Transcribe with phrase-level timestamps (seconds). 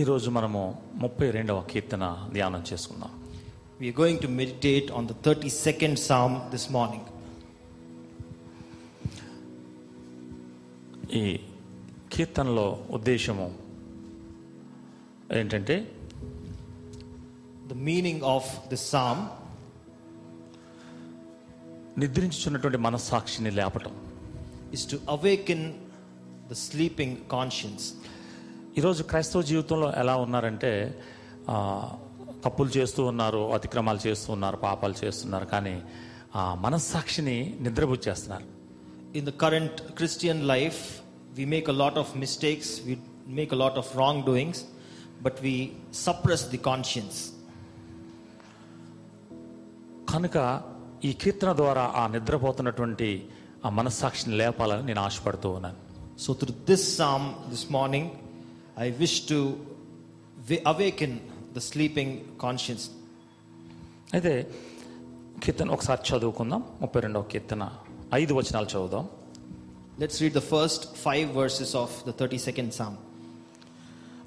[0.00, 0.60] ఈరోజు మనము
[1.02, 2.04] ముప్పై రెండవ కీర్తన
[2.34, 3.12] ధ్యానం చేసుకుందాం
[3.80, 7.04] We are going to meditate on the 32nd Psalm this morning.
[11.20, 11.22] ఈ
[12.14, 12.66] కీర్తనలో
[12.98, 13.46] ఉద్దేశము
[15.38, 15.76] ఏంటంటే
[17.70, 19.20] The meaning of this psalm
[22.02, 23.94] నిద్రించుచున్నటువంటి మనస్సాక్షిని లేపటం
[24.78, 25.60] is to awaken
[26.50, 27.84] the sleeping conscience.
[28.78, 30.70] ఈరోజు క్రైస్తవ జీవితంలో ఎలా ఉన్నారంటే
[32.44, 35.82] తప్పులు చేస్తూ ఉన్నారు అతిక్రమాలు చేస్తూ ఉన్నారు పాపాలు చేస్తున్నారు కానీ
[36.36, 38.44] ఆ మనస్సాక్షిని నిద్రపుచ్చేస్తున్నారు.
[39.18, 40.80] In the current Christian life
[41.32, 44.62] we make a lot of mistakes we make a lot of wrong doings
[45.22, 47.20] but we suppress the conscience
[50.14, 50.62] కనుక
[51.04, 53.28] ఈ కీర్తన ద్వారా ఆ నిద్రపోతున్నటువంటి
[53.64, 55.76] ఆ మనస్సాక్షిని లేపాలని నేను ఆశపడుతూ ఉన్నాను.
[56.20, 58.10] So through this psalm this morning
[58.82, 59.38] I wish to
[60.50, 61.10] wa- awaken
[61.54, 62.10] the sleeping
[62.44, 62.82] conscience.
[64.14, 64.50] అయితే
[65.44, 66.64] కీర్తన ఒకసారి చదువుకుందాం.
[66.80, 67.70] ముప్పై రెండవ కీర్తన.
[68.14, 69.08] ఐదు వచనాలు చదువుదాం.
[70.00, 72.94] Let's read the first five verses of the 32nd psalm.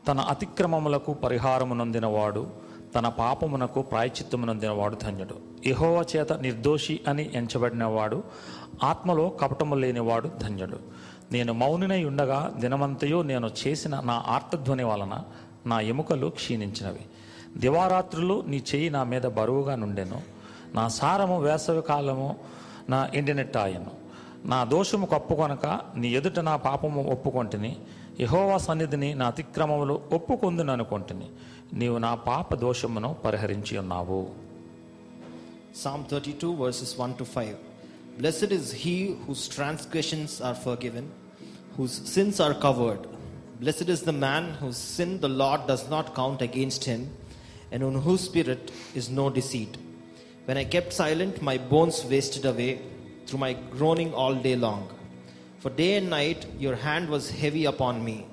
[0.07, 2.47] తన అతిక్రమములకు పరిహారము నొందినవాడు
[2.95, 5.35] తన పాపమునకు ప్రాయచిత్తము నొందినవాడు ధన్యుడు.
[5.65, 8.23] యెహోవా చేత నిర్దోషి అని ఎంచబడినవాడు
[8.83, 10.79] ఆత్మలో కపటము లేనివాడు ధన్యుడు.
[11.31, 15.23] నేను మౌనినై ఉండగా దినమంతయు నేను చేసిన నా ఆర్తధ్వని వలన
[15.65, 16.99] నా ఎముకలు క్షీణించినవి.
[17.57, 20.21] దివారాత్రులు నీ చేయి నా మీద బరువుగా నుండెను.
[20.73, 22.37] నా సారము వేసవి కాలము
[22.89, 23.91] నా ఎండినెట్టాయను.
[24.45, 27.77] నా దోషము కప్పుకొనక నీ ఎదుట నా పాపము ఒప్పుకొంటిని.
[28.19, 31.27] యహోవా సన్నిధిని నా అతిక్రమములు ఒప్పుకొందుననుకొంటిని
[31.73, 34.51] నీవు నా పాప దోషమును పరిహరించి ఉన్నావు.
[35.75, 37.55] Psalm 32, verses 1 to 5.
[38.19, 41.03] Blessed is he whose transgressions are forgiven,
[41.81, 43.07] whose sins are covered.
[43.59, 47.09] Blessed is the man whose sin the Lord does not count against him,
[47.71, 49.77] and in whose spirit is no deceit.
[50.45, 52.81] When I kept silent, my bones wasted away
[53.25, 54.83] through my groaning all day long.
[55.57, 58.27] For day and night your hand was heavy upon me.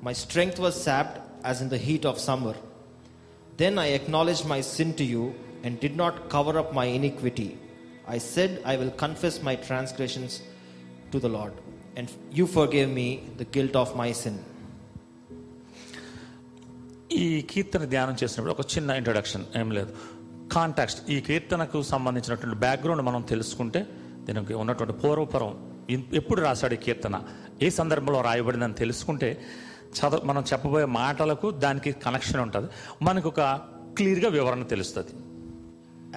[0.00, 2.54] My strength was sapped as in the heat of summer.
[3.58, 7.58] Then I acknowledged my sin to you and did not cover up my iniquity.
[8.08, 10.40] I said, I will confess my transgressions
[11.12, 11.52] to the Lord,
[11.98, 14.32] and you forgave me the guilt of my sin.
[17.12, 19.94] ఈ కీర్తన ధ్యానం చేసినప్పుడు ఒక చిన్న introduction ఏం లేదు.
[20.52, 25.76] Context ఈ కీర్తనకు సంబంధించినటువంటి బ్యాక్గ్రౌండ్ మనం తెలుసుకుంటే దీనికి ఉన్నటువంటి పూర్వపరం.
[26.14, 27.22] ఎప్పుడు రాశాడు ఈ కీర్తన?
[27.62, 29.42] ఏ సందర్భంలో రాయబడిందని తెలుసుకుంటే
[29.86, 32.70] చదువు మనం చెప్పబోయే మాటలకు దానికి కనెక్షన్ ఉంటుంది.
[33.02, 33.40] మనకు ఒక
[33.96, 35.35] క్లియర్గా వివరణ తెలుస్తుంది.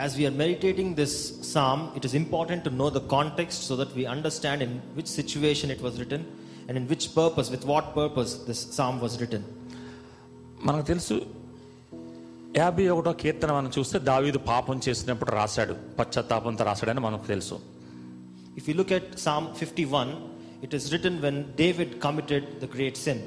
[0.05, 1.13] As we are meditating this
[1.49, 5.69] psalm, it is important to know the context so that we understand in which situation
[5.69, 6.21] it was written
[6.67, 9.43] and in which purpose, with what purpose this psalm was written.
[10.67, 11.15] మనకు తెలుసు
[12.59, 17.57] యాభై ఒకటో కీర్తన మనం చూస్తే దావీదు పాపం చేసినప్పుడు రాశాడు పశ్చాత్తాపంతో రాశాడని మనకు తెలుసు
[18.59, 20.07] If you look at Psalm 51,
[20.65, 23.19] it is written when David committed the great sin.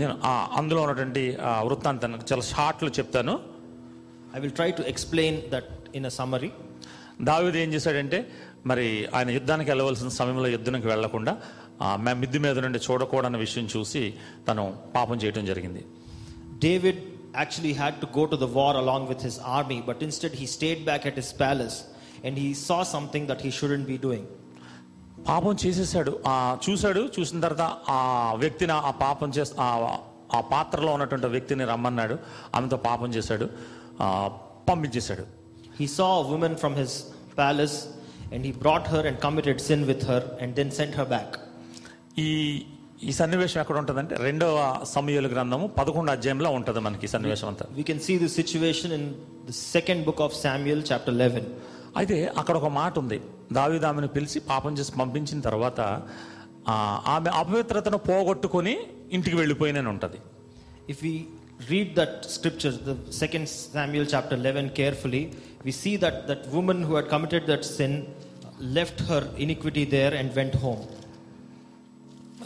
[0.00, 1.24] నేను ఆ అందులో ఉన్నటువంటి
[1.68, 3.36] వృత్తాంతాన్ని చాలా షార్ట్లో చెప్తాను
[4.32, 5.66] I will try to explain that
[5.96, 6.48] in a summary.
[7.22, 8.30] దావీదు ఏం చేశాడంటే
[8.66, 11.36] మరి ఆయన యుద్ధానికి వెళ్ళవలసిన సమయంలో యుద్ధానికి వెళ్ళకుండా
[11.82, 14.14] ఆ మే- మిద్ది మీద నుండి చూడకూడని విషయం చూసి
[14.48, 15.86] తను పాపం చేయడం జరిగింది.
[16.64, 16.94] David
[17.44, 20.84] actually had to go to the war along with his army, but instead he stayed
[20.84, 21.76] back at his palace
[22.26, 24.22] and he saw something that he shouldn't be doing.
[25.28, 26.20] పాపం చేసేసాడు.
[26.26, 32.18] ఆ చూశాడు చూసిన తర్వాత ఆ వ్యక్తిని ఆ పాపం చేసి ఆ- పాత్రలో ఉన్నటువంటి వ్యక్తిని రమ్మన్నాడు.
[32.54, 33.50] ఆమెతో పాపం చేశాడు.
[34.68, 35.37] పంపించేశాడు.
[35.78, 36.92] he saw a woman from his
[37.40, 37.76] palace
[38.32, 41.28] and he brought her and committed sin with her and then sent her back.
[42.18, 44.54] ఈ సన్నివేశం ఎక్కడ ఉంటుందంటే రెండవ
[44.92, 47.64] సమయల గ్రంథము పదకొండు అధ్యాయంలో ఉంటుంది మనకి సన్నివేశం అంతా.
[47.76, 49.06] We can see the situation in
[49.48, 51.44] the second book of Samuel chapter 11
[52.00, 53.18] అయితే అక్కడ ఒక మాట ఉంది.
[53.58, 55.80] దావీదామిని పిలిచి పాపం చేసి పంపించిన తర్వాత
[57.14, 58.74] ఆమె అపవిత్రతను పోగొట్టుకొని
[59.16, 60.18] ఇంటికి వెళ్ళిపోయిన ఉంటుంది.
[60.94, 61.14] If we
[61.70, 65.22] read that scripture the second Samuel chapter 11 carefully
[65.64, 67.92] we see that that woman who had committed that sin
[68.78, 70.82] left her iniquity there and went home.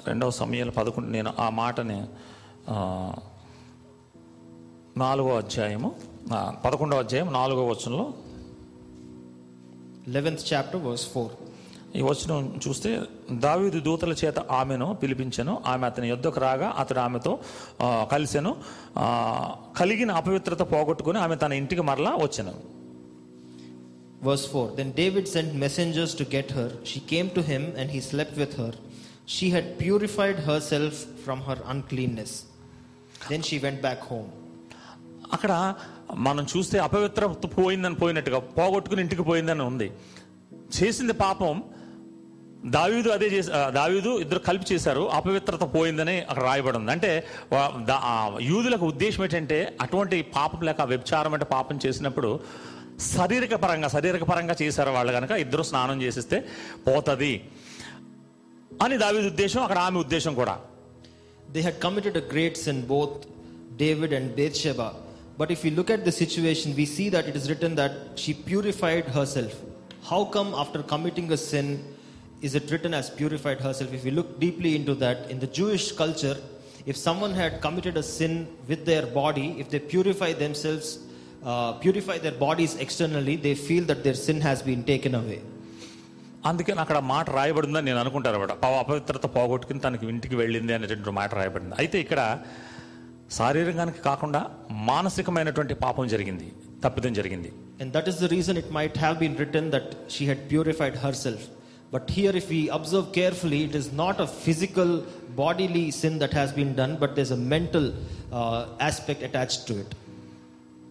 [0.09, 1.99] రెండవ సమయాలు పదకొండు నేను ఆ మాటని
[5.03, 5.91] నాలుగో అధ్యాయము
[6.65, 8.07] పదకొండవ అధ్యాయం నాలుగో వచనంలో
[10.07, 11.27] 11th chapter, verse 4.
[11.99, 12.91] ఈ వచనం చూస్తే
[13.45, 17.33] దావీదు దూతల చేత ఆమెను పిలిపించెను ఆమె అతని యుద్ధకు రాగా అతడు ఆమెతో
[18.13, 18.53] కలిసెను
[19.81, 22.55] కలిగిన అపవిత్రత పోగొట్టుకుని ఆమె తన ఇంటికి మరలా వచ్చెను
[24.23, 26.69] Verse 4 Then David sent messengers to get her.
[26.85, 28.73] She came to him, and he slept with her.
[29.27, 32.33] She had purified herself from her uncleanness.
[33.29, 34.31] Then she went back home.
[35.33, 35.53] అక్కడ
[36.27, 37.27] మనం చూస్తే అపవిత్ర
[37.59, 39.87] పోయిందని పోయినట్టుగా పోగొట్టుకుని ఇంటికి పోయిందని ఉంది
[40.79, 41.55] చేసింది పాపం
[42.75, 47.11] దావీదు అదే చేసి దావీదు ఇద్దరు కలిపి చేశారు అపవిత్రత పోయిందని అక్కడ రాయబడి ఉంది అంటే
[48.51, 52.31] యూదులకు ఉద్దేశం ఏంటంటే అటువంటి పాపం లేక వ్యభిచారం అంటే పాపం చేసినప్పుడు
[52.99, 56.39] శారీరక పరంగా శారీరక పరంగా చేశారు వాళ్ళు కనుక ఇద్దరు స్నానం చేసిస్తే
[56.89, 57.33] పోతుంది
[58.83, 60.55] అని దావీదు ఉద్దేశం అక్కడ ఆమె ఉద్దేశం కూడా
[61.55, 63.27] They had committed a great sin, both
[63.77, 64.95] David and Bathsheba.
[65.37, 68.33] But if we look at the situation, we see that it is written that she
[68.33, 69.53] purified herself.
[70.03, 71.85] How come, after committing a sin,
[72.41, 73.93] is it written as purified herself?
[73.93, 76.37] If we look deeply into that, in the Jewish culture,
[76.87, 81.01] if someone had committed a sin with their body, if they purify themselves,
[81.83, 85.39] purify their bodies externally they feel that their sin has been taken away
[86.51, 88.53] అందుకని అక్కడ మాట రాయబడిందని నేను అనుకుంటాను అనమాట.
[88.83, 91.75] అపవిత్రత పోగొట్టుకుని తనకి ఇంటికి వెళ్ళింది అనేటువంటి మాట రాయబడింది.
[91.83, 92.21] అయితే ఇక్కడ
[93.39, 94.41] శారీరకానికి కాకుండా
[94.91, 96.49] మానసికమైనటువంటి పాపం జరిగింది
[96.85, 97.51] తప్పిదం జరిగింది.
[97.83, 101.45] And that is the reason it might have been written that she had purified herself
[101.95, 104.95] but here if you observe carefully it is not a physical
[105.43, 107.89] bodily sin that has been done but this a mental
[108.91, 109.95] aspect attached to it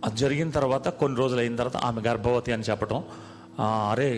[0.05, 3.01] అది జరిగిన తర్వాత కొన్ని రోజులు అయిన తర్వాత ఆమె గర్భవతి అని చెప్పటం
[3.91, 4.11] అరే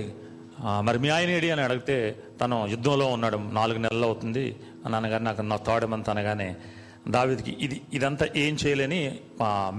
[0.88, 1.96] మరి మీ ఆయన ఏడి అని అడిగితే
[2.42, 4.46] తను యుద్ధంలో ఉన్నాడు నాలుగు నెలలు అవుతుంది
[4.86, 6.48] అని అనగానే నాకు నా తోడమంత అనగానే
[7.16, 9.00] దావిదికి ఇది ఇదంతా ఏం చేయలేని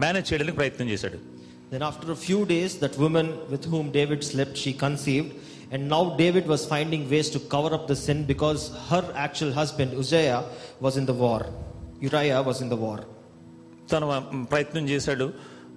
[0.02, 1.18] మేనేజ్ చేయడానికి ప్రయత్నం చేశాడు.
[1.72, 5.32] Then after few days that woman with whom David slept she conceived
[5.74, 9.94] and now David was finding ways to cover up the sin because her actual husband
[10.04, 10.30] Uriah
[10.86, 11.46] was in the war
[12.06, 13.04] Uriah was in the war
[13.92, 14.06] తను
[14.52, 15.28] ప్రయత్నం చేశాడు.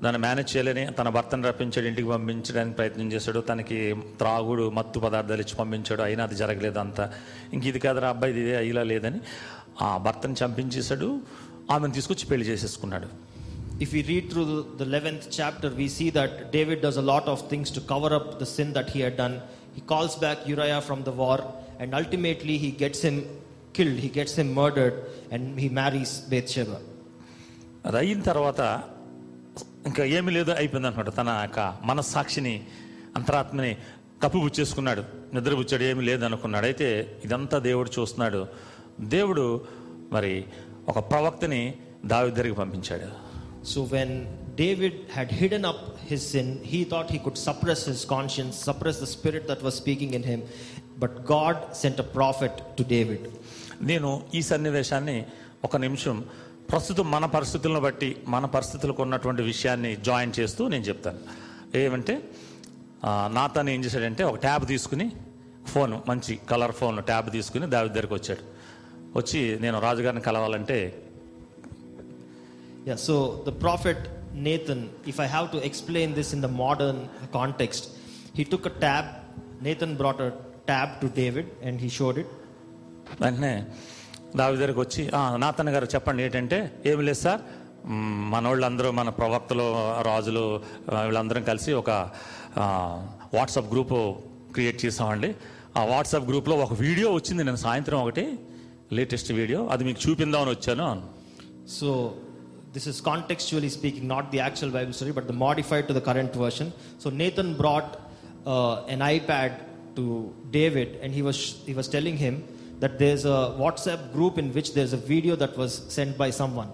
[0.03, 5.55] దాన్ని manage చేయలేని తన భర్తను రప్పించాడు ఇంటికి పంపించడానికి ప్రయత్నం చేశాడు తనకి త్రాగుడు మత్తు పదార్థాలు ఇచ్చి
[5.55, 7.11] పంపించాడు అయినా అది జరగలేదు అంతా.
[7.53, 9.19] ఇంక ఇది కాదరా అబ్బాయి ఇది అయ్యిలా లేదని
[9.81, 11.21] ఆ భర్తను చంపించేశాడు
[11.71, 13.07] ఆమెను తీసుకొచ్చి పెళ్ళి చేసేసుకున్నాడు.
[13.81, 17.49] If you read through the eleventh chapter we see that David does a lot of
[17.49, 19.39] things to cover up the sin that he had
[19.75, 21.41] he calls back Uriah from the war
[21.81, 23.21] and ultimately he gets him
[23.75, 24.95] killed he gets him murdered
[25.33, 26.59] and he marries Beth
[27.85, 28.61] అది అయిన తర్వాత
[29.85, 32.55] ఇంకా ఏమీ లేదు అయిపోయింది అనమాట తన యొక్క మనస్సాక్షిని
[33.15, 33.71] అంతరాత్మని
[34.23, 35.03] కప్పుబుచ్చేసుకున్నాడు
[35.33, 36.87] నిద్రపుచ్చాడు ఏమీ లేదు అనుకున్నాడు అయితే
[37.25, 38.47] ఇదంతా దేవుడు చూస్తున్నాడు
[39.15, 39.45] దేవుడు
[40.11, 40.33] మరి
[40.87, 41.61] ఒక ప్రవక్తని
[42.05, 43.09] దావి దగ్గరికి పంపించాడు
[43.63, 44.09] So when
[44.55, 49.07] David had hidden up his sin, he thought he could suppress his conscience, suppress the
[49.07, 50.41] spirit that was speaking in him.
[50.97, 53.23] But God sent a prophet to David.
[53.81, 55.17] నేను ఈ సన్నివేశాన్ని
[55.63, 56.15] ఒక నిమిషం
[56.71, 61.19] ప్రస్తుతం మన పరిస్థితులను బట్టి మన పరిస్థితులకు ఉన్నటువంటి విషయాన్ని జాయిన్ చేస్తూ నేను చెప్తాను
[61.83, 62.15] ఏమంటే
[63.37, 65.07] నాతను ఏం చేశాడంటే ఒక ట్యాబ్ తీసుకుని
[65.73, 68.43] ఫోన్ మంచి కలర్ ఫోన్ ట్యాబ్ తీసుకుని దావి దగ్గరికి వచ్చాడు
[69.15, 70.79] వచ్చి నేను రాజుగారిని కలవాలంటే
[72.87, 73.97] Yeah, so the prophet
[74.45, 76.97] Nathan, if I have to explain this in the modern
[77.33, 77.83] context,
[78.33, 79.05] he took a tab.
[79.61, 80.29] Nathan brought a
[80.67, 82.29] tab to David and he showed it.
[83.21, 83.51] వెంటనే
[84.35, 85.03] దావి దగ్గరకు వచ్చి
[85.43, 87.41] నాతన్న గారు చెప్పండి ఏంటంటే ఏమి లేదు సార్.
[88.33, 89.65] మన వాళ్ళందరూ మన ప్రవక్తలు
[90.07, 90.45] రాజులు
[91.05, 91.89] వీళ్ళందరం కలిసి ఒక
[93.35, 93.93] వాట్సాప్ గ్రూప్
[94.53, 95.35] క్రియేట్ చేసామండి.
[95.77, 98.25] ఆ వాట్సాప్ గ్రూప్లో ఒక వీడియో వచ్చింది నేను సాయంత్రం ఒకటి
[98.97, 99.59] లేటెస్ట్ వీడియో.
[99.67, 101.03] అది మీకు చూపిందామని వచ్చాను.
[101.77, 101.89] So
[102.73, 106.37] this is contextually speaking not the actual Bible story but the modified to the current
[106.37, 106.71] version
[107.03, 107.95] so Nathan brought
[108.89, 109.57] an iPad
[109.97, 112.39] to David and he was he was telling him
[112.79, 116.67] that there's a WhatsApp group in which there's a video that was sent by someone.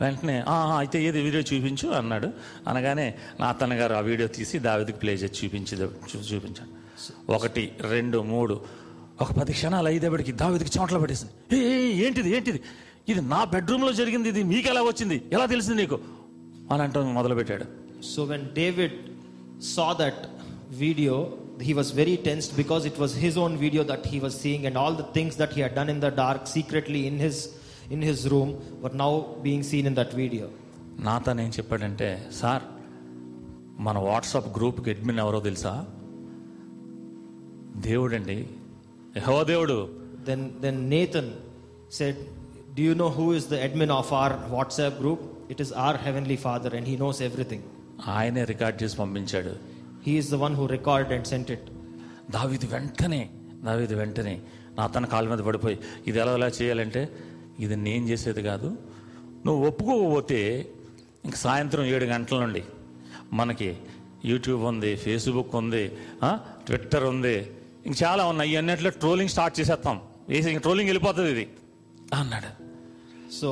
[0.00, 1.88] వెంటనే "ఆ, ఆ, అయితే ఏది video చూపించు?
[1.88, 2.30] అన్నాడు.
[2.68, 6.86] అనగానే నాతన్న గారు ఆ వీడియో తీసి దావిదికి ప్లే చేసి చూపించి చూ- చూపించాడు.
[7.32, 8.60] ఒకటి రెండు మూడు.
[9.20, 12.60] ఒక పది క్షణాలు అయ్యేటప్పటికి దావిదికి చెమటలు పట్టేసింది "ఏ, ఏంటిది ఏంటిది?
[13.08, 15.22] ఇది నా బెడ్రూమ్లో జరిగింది ఇది మీకు ఎలా వచ్చింది?
[15.32, 16.00] ఎలా తెలిసింది నీకు?
[16.72, 17.64] అని అంటూ మొదలుపెట్టాడు.
[18.16, 18.90] So when David
[19.58, 20.12] saw that
[20.82, 21.24] video,
[21.60, 24.76] he was very tensed because it was his own video that he was seeing, and
[24.76, 27.36] all the things that he had done in the dark secretly in his
[27.90, 28.50] in his room
[28.82, 30.46] were now being seen in that video.
[31.06, 32.08] నాతన్ ఏం చెప్పాడంటే
[32.40, 32.62] sir
[33.86, 35.72] మన WhatsApp గ్రూప్కి admin ఎవరో తెలుసా
[37.88, 38.38] దేవుడండి
[39.18, 39.78] యెహోవా దేవుడు
[40.28, 41.26] Then then Nathan
[41.98, 42.16] said,
[42.76, 45.20] "Do you know who is the admin of our WhatsApp group?
[45.54, 47.62] It is our heavenly Father, and he knows everything.
[48.14, 49.52] ఆయనే record చేసి పంపించాడు
[50.08, 51.62] He is the one who recorded and sent it."
[52.30, 53.30] దావీదు వెంటనే
[53.64, 54.40] దావీదు వెంటనే
[54.76, 57.08] నా తన కాళ్ళ మీద పడిపోయి ఇది ఎలా ఎలా చేయాలంటే
[57.58, 58.78] ఇది నేను చేసేది కాదు.
[59.46, 60.66] నువ్వు ఒప్పుకోకపోతే
[61.24, 62.62] ఇంక సాయంత్రం ఏడు గంటల నుండి
[63.32, 63.76] మనకి
[64.24, 65.92] యూట్యూబ్ ఉంది ఫేస్బుక్ ఉంది
[66.66, 67.50] ట్విట్టర్ ఉంది
[67.86, 68.52] ఇంక చాలా ఉన్నాయి.
[68.52, 70.00] ఇవన్నిట్లో ట్రోలింగ్ స్టార్ట్ చేసేస్తాం.
[70.28, 71.48] వేసి ఇంక ట్రోలింగ్ వెళ్ళిపోతుంది ఇది.
[72.14, 72.66] అన్నాడు.
[73.26, 73.48] So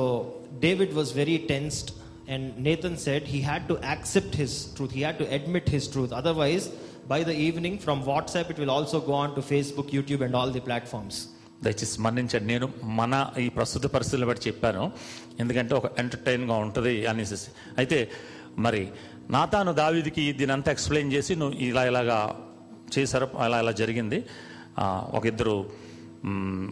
[0.63, 1.87] David was very tensed,
[2.27, 4.91] and Nathan said he had to accept his truth.
[4.91, 6.11] He had to admit his truth.
[6.13, 6.63] Otherwise,
[7.07, 10.51] by the evening, from WhatsApp, it will also go on to Facebook, YouTube, and all
[10.51, 11.15] the platforms.
[11.61, 12.67] దయచేసి మన్నించండి నేను
[12.97, 14.81] మన ఈ ప్రస్తుత పరిస్థితులను బట్టి చెప్పాను
[15.39, 17.37] ఎందుకంటే ఒక ఎంటర్టైన్గా ఉంటుంది అనేసి
[17.77, 17.97] అయితే
[18.57, 18.81] మరి
[19.29, 22.17] నాతాను దావీదికి దీని అంతా ఎక్స్ప్లెయిన్ చేసి నువ్వు ఇలా ఇలాగా
[22.95, 24.19] చేశారు అలా ఇలా జరిగింది
[24.77, 24.85] ఆ,
[25.17, 25.84] ఒక ఇద్దరు మ్,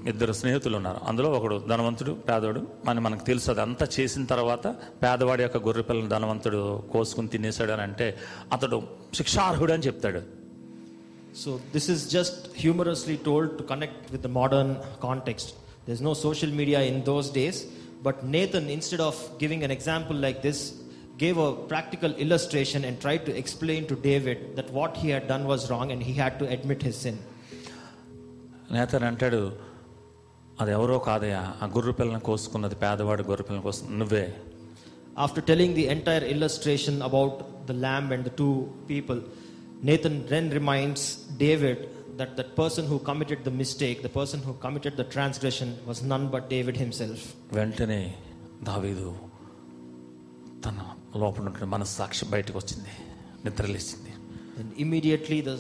[0.08, 1.00] ఇద్దరు స్నేహితులు ఉన్నారు.
[1.08, 4.68] అందులో ఒకడు ధనవంతుడు పేదవాడు అని మనకు తెలుసు అది అంతా చేసిన తర్వాత
[5.04, 8.18] పేదవాడి యొక్క గొర్రె పిల్లని ధనవంతుడు కోసుకుని తినేశాడు అని అంటే
[8.52, 8.84] అతడు
[9.14, 10.22] శిక్షార్హుడు అని చెప్తాడు.
[11.36, 15.52] So this is just humorously told to connect with modern context
[15.90, 17.64] this no social media in those days
[18.04, 20.74] but Nathan instead of giving an example like this
[21.24, 25.46] gave a practical illustration and try to explain to David that what he had done
[25.46, 27.08] was wrong and he admit his
[28.72, 29.42] నేతని అంటాడు
[30.60, 34.26] అది ఎవరో కాదయా ఆ గుర్రు పిల్లని కోసుకున్నది పేదవాడు గొర్రె పిల్లని కోసుకుంది నువ్వే.
[35.18, 38.50] After telling the entire illustration about the lamb and the two
[38.90, 39.20] people
[39.84, 41.06] Nathan then reminds
[41.38, 41.82] David
[42.18, 46.28] that that person who committed the mistake the person who committed the transgression was none
[46.28, 48.02] but David himself వెంటనే
[48.64, 49.10] దావీదు
[50.66, 50.78] తన
[51.16, 52.94] లోపల ఉన్నటువంటి మనస్సాక్షి బయటకు వచ్చింది
[53.46, 54.12] నిద్రలేసింది
[54.78, 55.54] immediately the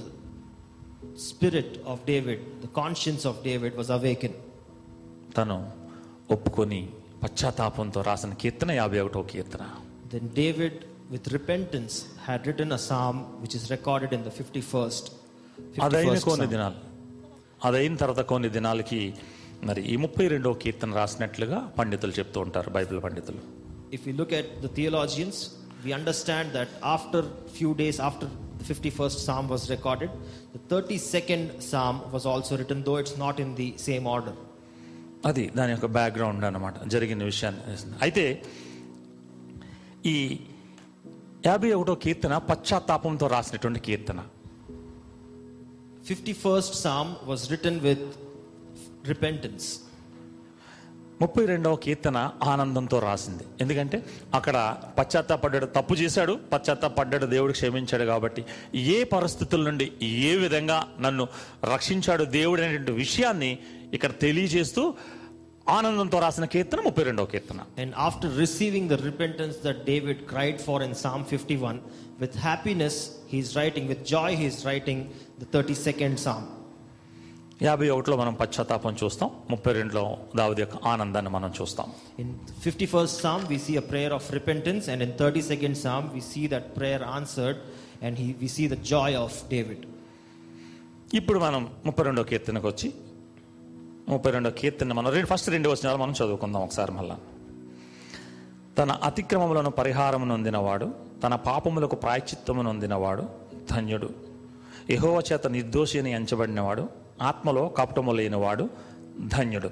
[1.17, 4.33] spirit of David the conscience of David was awaken
[5.37, 5.71] తను
[6.31, 6.89] ఒప్పుకొని
[7.23, 9.69] పశ్చాత్తాపంతో రాసిన కీర్తన యాభై ఒకటో కీర్తన.
[10.13, 10.73] Then David
[11.11, 15.11] with repentance had written a psalm which is recorded in the fifty first
[15.81, 16.75] అదైన కొన్ని దినాలు.
[17.65, 19.13] అదైన తర్వాత కొన్ని దినాలకి
[19.63, 23.37] మరి ఈ ముప్పై రెండో కీర్తన రాసినట్లుగా పండితులు చెప్తూ ఉంటారు బైబిల్ పండితులు.
[23.93, 24.67] If you look at the
[25.83, 27.25] we understand that after
[27.57, 28.29] few days after
[28.62, 30.10] the 51st psalm was recorded,
[30.54, 34.34] the 32nd psalm was also written, though it's not in the same order.
[35.28, 37.60] అది దాని యొక్క background అన్నమాట జరిగిన విషయాన్ని
[38.04, 38.24] అయితే
[40.12, 40.16] ఈ
[41.46, 44.20] యాభై ఒకటో కీర్తన పశ్చాత్తాపంతో రాసినటువంటి కీర్తన
[46.10, 48.02] 51st psalm was written with
[49.12, 49.64] repentance.
[51.21, 53.45] ముప్పై రెండవ కీర్తన ఆనందంతో రాసింది.
[53.61, 54.03] ఎందుకంటే
[54.33, 58.43] అక్కడ పశ్చాత్తాపడ్డాడు తప్పు చేశాడు పశ్చాత్తాపడ్డాడు దేవుడు క్షమించాడు కాబట్టి
[58.75, 61.27] ఏ పరిస్థితుల నుండి ఏ విధంగా నన్ను
[61.73, 63.57] రక్షించాడు దేవుడు అనేటువంటి విషయాన్ని
[63.93, 64.93] ఇక్కడ తెలియజేస్తూ
[65.69, 67.59] ఆనందంతో రాసిన కీర్తన ముప్పై రెండవ కీర్తన.
[67.79, 71.79] And after receiving the repentance that David cried for in psalm fifty one
[72.19, 75.03] with happiness he's writing with joy he's writing
[75.41, 76.62] the thirty second psalm
[77.61, 81.87] యాభై ఒకటిలో మనం పశ్చాత్తాపం చూస్తాం ముప్పై రెండులో దావుది యొక్క ఆనందాన్ని మనం చూస్తాం.
[82.21, 82.27] In
[82.65, 86.63] 51st Psalm, we see a prayer of repentance, and in 32nd Psalm, we see that
[86.79, 87.57] prayer answered,
[88.03, 89.87] and he, we see the joy of David.
[91.13, 92.93] ఇప్పుడు మనం ముప్పై రెండో కీర్తనకు వచ్చి
[94.09, 97.17] ముప్పై రెండో కీర్తన మనం రెండు ఫస్ట్ రెండు వచనాలు మనం చదువుకుందాం ఒకసారి మళ్ళా.
[98.77, 100.93] తన అతిక్రమములను పరిహారము నొందినవాడు
[101.23, 103.29] తన పాపములకు ప్రాయచిత్తము నొందినవాడు
[103.71, 104.09] ధన్యుడు.
[104.89, 108.64] యెహోవా చేత నిర్దోషి అని ఎంచబడినవాడు ఆత్మలో కపటము లేనివాడు
[109.34, 109.70] ధన్యుడు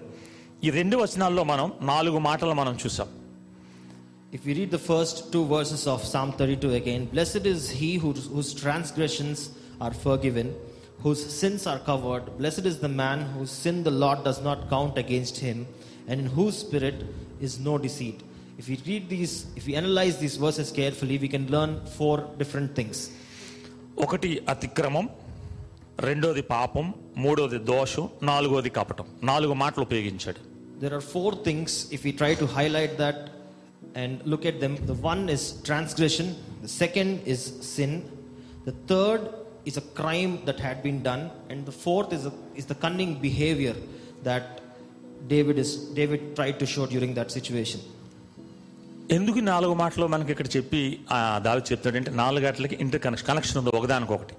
[0.66, 3.10] ఈ రెండు వచనాల్లో మనం నాలుగు మాటలు మనం చూసాం
[4.36, 8.26] If we read the first two verses of Psalm 32 again, blessed is he whose,
[8.26, 9.38] whose transgressions
[9.80, 10.48] are forgiven,
[10.98, 12.36] whose sins are covered.
[12.36, 15.58] Blessed is the man whose sin the Lord does not count against him,
[16.08, 16.98] and in whose spirit
[17.40, 18.18] is no deceit.
[18.58, 22.70] If we read these, if we analyze these verses carefully, we can learn four different
[22.74, 22.98] things.
[24.04, 25.06] ఒకటి అతిక్రమం
[26.09, 26.85] రెండోది పాపం
[27.23, 29.05] మూడోది దోషం నాలుగోది కపటం.
[29.29, 30.39] నాలుగు మాటలు ఉపయోగించాడు.
[30.83, 33.21] There are four things if you try to highlight that
[34.01, 36.31] and look at them the one is transgression
[36.65, 37.95] the second is sin
[38.67, 39.25] the third
[39.71, 42.27] is a crime that had been done and the fourth is
[42.61, 43.79] is the cunning behaviour
[44.29, 44.51] that
[45.33, 47.83] David is David try to show during that situation
[49.17, 50.81] ఎందుకు నాలుగు మాటలు మనకి ఇక్కడ చెప్పి
[51.45, 54.35] దావి చెప్తాడంటే నాలుగు గంటలకి ఇంటర్ కనెక్షన్ కనెక్షన్ ఉంది ఒకదానికొకటి.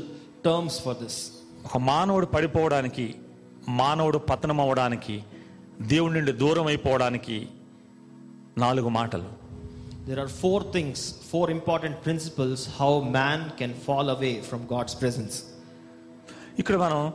[0.47, 1.15] terms for this.
[1.65, 3.15] ఒక మానవుడు పడిపోవడానికి
[3.69, 5.23] మానవుడు పతనం అవ్వడానికి
[5.81, 7.47] దేవుడి నుండి దూరం అయిపోవడానికి
[8.57, 9.42] నాలుగు మాటలు.
[10.09, 10.97] There are four things,
[11.33, 15.33] four important principles how man can fall away from God's presence.
[16.59, 17.13] ఇక్కడ మనం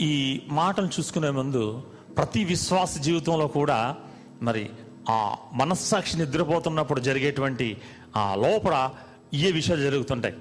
[0.00, 1.82] ఈ మాటలు చూసుకునే ముందు
[2.16, 3.96] ప్రతి విశ్వాస జీవితంలో కూడా
[4.42, 4.70] మరి
[5.08, 7.76] ఆ మనస్సాక్షి నిద్రపోతున్నప్పుడు జరిగేటువంటి
[8.16, 8.90] ఆ లోపల
[9.34, 10.34] ఏ విషయాలు జరుగుతుంటాయి.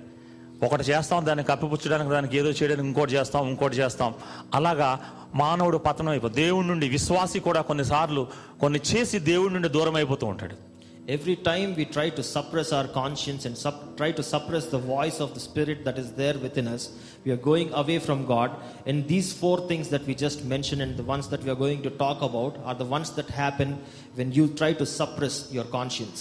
[0.66, 4.16] ఒకటి చేస్తాం దాన్ని కప్పిపుచ్చడానికి దానికి ఏదో చేయడానికి ఇంకోటి చేస్తాం ఇంకోటి చేస్తాం.
[4.54, 5.00] అలాగా
[5.36, 8.28] మానవుడు పతనం అయిపో దేవుడి నుండి విశ్వాసి కూడా కొన్నిసార్లు
[8.60, 10.73] కొన్ని చేసి దేవుడి నుండి దూరం అయిపోతూ ఉంటాడు.
[11.09, 15.21] Every time we try to suppress our conscience and sup- try to suppress the voice
[15.21, 16.83] of the Spirit that is there within us,
[17.25, 18.50] we are going away from God.
[18.87, 21.80] And these four things that we just mentioned and the ones that we are going
[21.87, 23.71] to talk about are the ones that happen
[24.16, 26.18] when you try to suppress your conscience.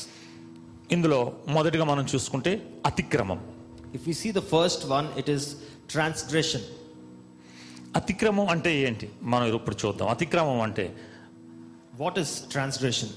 [0.96, 1.20] ఇందులో
[1.56, 2.54] మొదటిగా మనం చూసుకుంటే
[2.90, 3.40] అతిక్రమం
[3.98, 5.44] If we see the first one, it is
[5.96, 6.62] transgression.
[7.96, 10.86] అతిక్రమం అంటే ఏంటి మనం ఇప్పుడు చూద్దాం అతిక్రమం అంటే
[12.04, 13.10] What is transgression?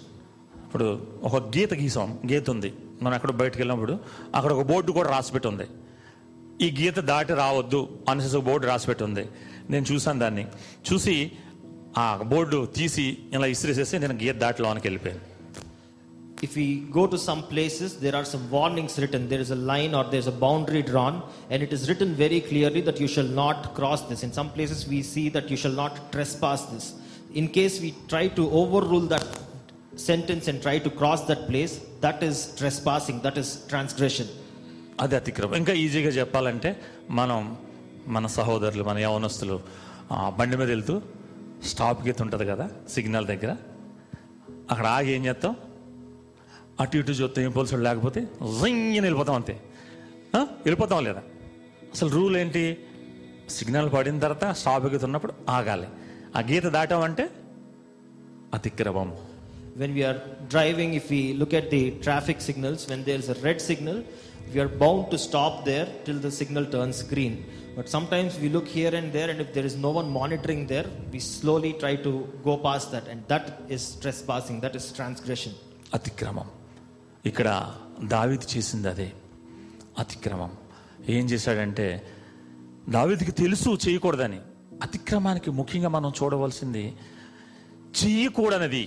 [0.76, 0.94] ఇప్పుడు
[1.28, 2.70] ఒక గీత గీసాం గీత ఉంది
[3.04, 3.94] మనం ఎక్కడ బయటకు వెళ్ళినప్పుడు
[4.38, 5.66] అక్కడ ఒక బోర్డు కూడా రాసిపెట్టి ఉంది
[6.66, 7.80] ఈ గీత దాటి రావద్దు
[8.12, 9.24] అనేసి ఒక బోర్డు రాసిపెట్టి ఉంది
[9.74, 10.44] నేను చూశాను దాన్ని
[10.88, 11.16] చూసి
[12.02, 13.06] ఆ బోర్డు తీసి
[13.38, 15.24] ఇలా ఇసిరేసేసి నేను గీత దాటి లోనికి వెళ్ళిపోయాను
[16.48, 16.68] If we
[16.98, 19.22] go to some places, there are some warnings written.
[19.32, 21.16] There is a line or there's a boundary drawn,
[21.52, 24.22] and it is written very clearly that you shall not cross this.
[24.28, 26.88] In some places, we see that you shall not trespass this.
[27.42, 29.26] In case we try to overrule that
[29.96, 31.72] sentence and try to cross that place,
[32.02, 34.26] that is trespassing, that is transgression.
[35.02, 35.56] అది అతిక్రమం.
[35.56, 37.58] ఇంకా ఈజీగా చెప్పాలంటే మనం
[38.08, 39.60] మన సహోదరులు మన యవనస్తులు
[40.14, 41.02] బండి మీద వెళ్తూ
[41.64, 43.56] స్టాప్ గీత ఉంటుంది కదా సిగ్నల్ దగ్గర.
[44.72, 45.56] అక్కడ ఆగి ఏం చేస్తాం?
[46.80, 48.22] అటు ఇటు చూస్తాం ఇంపోల్స్ లేకపోతే
[48.62, 49.62] జింగ్ వెళ్ళిపోతాం అంతే.
[50.36, 51.20] వెళ్ళిపోతాం లేదా?
[51.94, 52.78] అసలు రూల్ ఏంటి?
[53.50, 55.88] సిగ్నల్ పడిన తర్వాత స్టాప్ గీత ఉన్నప్పుడు ఆగాలి.
[56.36, 57.30] ఆ గీత దాటామంటే
[58.54, 59.16] అతిక్రమం.
[59.76, 60.18] When we are
[60.48, 63.98] driving, if we look at the traffic signals, when there is a red signal,
[64.54, 67.34] we are bound to stop there till the signal turns green.
[67.76, 70.86] But sometimes we look here and there, and if there is no one monitoring there,
[71.12, 72.12] we slowly try to
[72.48, 75.54] go past that, and that is trespassing, that is transgression.
[75.96, 76.48] అతిక్రమం
[77.30, 77.50] ఇక్కడ
[78.14, 79.10] దావీదు చేసింది అదే
[80.02, 80.52] అతిక్రమం
[81.16, 81.88] ఏం చేశాడంటే
[82.96, 84.40] దావీదుకి తెలుసు చేయకూడదని
[84.86, 86.86] అతిక్రమానికి ముఖ్యంగా మనం చూడవలసింది
[88.00, 88.84] చేయకూడనిది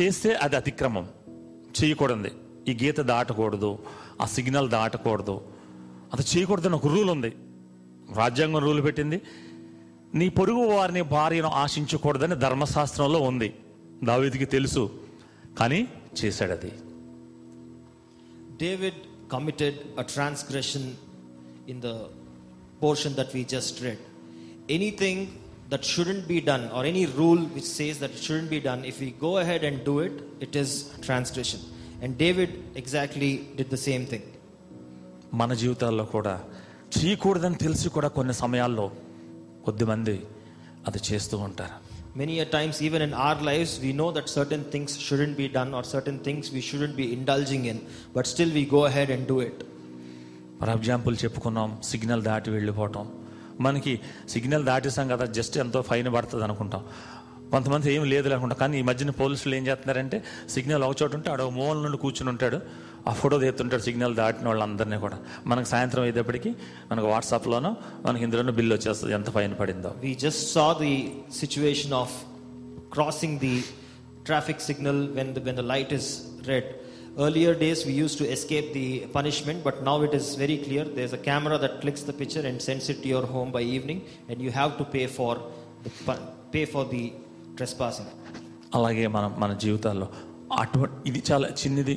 [0.00, 1.08] చేస్తే అది అతిక్రమం.
[1.84, 2.28] చేయకూడదు
[2.68, 3.78] ఈ గీత దాటకూడదు
[4.20, 5.40] ఆ సిగ్నల్ దాటకూడదు.
[6.12, 7.32] అది చేయకూడదని ఒక రూల్ ఉంది.
[8.14, 9.20] రాజ్యాంగం రూల్ పెట్టింది.
[10.14, 13.54] నీ పొరుగు వారిని భార్యను ఆశించకూడదని ధర్మశాస్త్రంలో ఉంది.
[14.04, 15.00] దావేదికి తెలుసు.
[15.58, 15.88] కానీ
[16.24, 16.72] చేశాడు అది.
[18.56, 20.92] David committed a transgression
[21.68, 21.86] in the
[22.82, 23.98] portion that we just read
[24.70, 25.26] anything
[25.70, 28.96] that shouldn't be done, or any rule which says that it shouldn't be done, if
[29.04, 30.14] we go ahead and do it,
[30.46, 30.70] it is
[31.06, 31.60] transgression.
[32.02, 34.24] And David exactly did the same thing.
[35.40, 36.34] మన జీవితాల్లో కూడా
[36.96, 38.86] చేయకూడదని తెలిసి కూడా కొన్ని సమయాల్లో
[39.68, 40.16] కొద్దిమంది
[40.88, 41.76] అది చేస్తూ ఉంటారు
[42.20, 45.70] Many a times, even in our lives, we know that certain things shouldn't be done,
[45.78, 47.78] or certain things we shouldn't be indulging in,
[48.16, 49.58] but still we go ahead and do it.
[50.60, 53.04] For example చెప్పుకున్నాం signal దాటి వెళ్ళిపోవటం
[53.60, 56.84] మనకి signal దాటేసాం కదా just ఎంతో fine పడుతుంది అనుకుంటాం.
[57.50, 61.42] కొంతమంది ఏం లేదు లేకుండా కానీ ఈ మధ్యన పోలీసులు ఏం చేస్తున్నారంటే సిగ్నల్ ఒక చోట ఉంటే ఆడ
[61.42, 62.60] మూల నుండి కూర్చుని ఉంటాడు.
[63.08, 65.18] ఆ ఫోటో తీస్తుంటాడు సిగ్నల్ దాటిన వాళ్ళందరినీ కూడా.
[65.46, 66.56] మనకు సాయంత్రం అయ్యేటప్పటికి
[66.92, 69.94] మనకు వాట్సాప్లోనో మనకి ఇందులోనూ బిల్లు వచ్చేస్తుంది ఎంత ఫైన్ పడిందో.
[70.04, 72.24] We just saw the situation of
[72.92, 73.64] crossing the
[74.26, 76.66] traffic signal when the when the light is red
[77.17, 80.83] Earlier days, we used to escape the punishment, but now it is very clear.
[80.97, 83.99] There's a camera that clicks the picture and sends it to your home by evening,
[84.29, 85.33] and you have to pay for
[85.85, 86.23] the pu-
[86.55, 87.03] pay for the
[87.59, 88.09] trespassing.
[88.77, 90.07] అలాగే మనం మన జీవితాల్లో
[90.61, 91.95] అటువంటి ఇది చాలా చిన్నది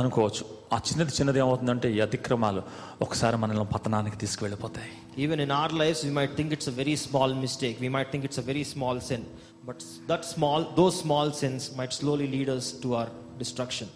[0.00, 2.62] అనుకోవచ్చు ఆ చిన్నది చిన్నది ఏమవుతుందంటే ఈ అతిక్రమాలు
[3.06, 4.92] ఒకసారి మనల్ని పతనానికి తీసుకువెళ్ళిపోతాయి
[5.24, 7.76] Even in our lives, we might think it's a very small mistake.
[7.86, 9.22] We might think it's a very small sin,
[9.68, 9.78] but
[10.10, 13.10] that small, those small sins might slowly lead us to our
[13.42, 13.88] destruction.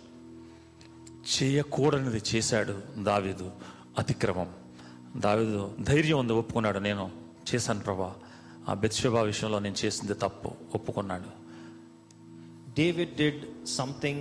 [1.32, 2.74] చేయకూడనిది చేశాడు
[3.10, 3.48] దావీదు
[4.02, 4.50] అతిక్రమం
[5.26, 5.60] దావీదు
[5.92, 7.06] ధైర్యం ఉంది ఒప్పుకున్నాడు నేను
[7.50, 8.10] చేశాను ప్రభా
[8.70, 11.32] ఆ బెత్షబా విషయంలో నేను చేసింది తప్పు ఒప్పుకున్నాడు
[12.76, 13.36] David did
[13.80, 14.18] something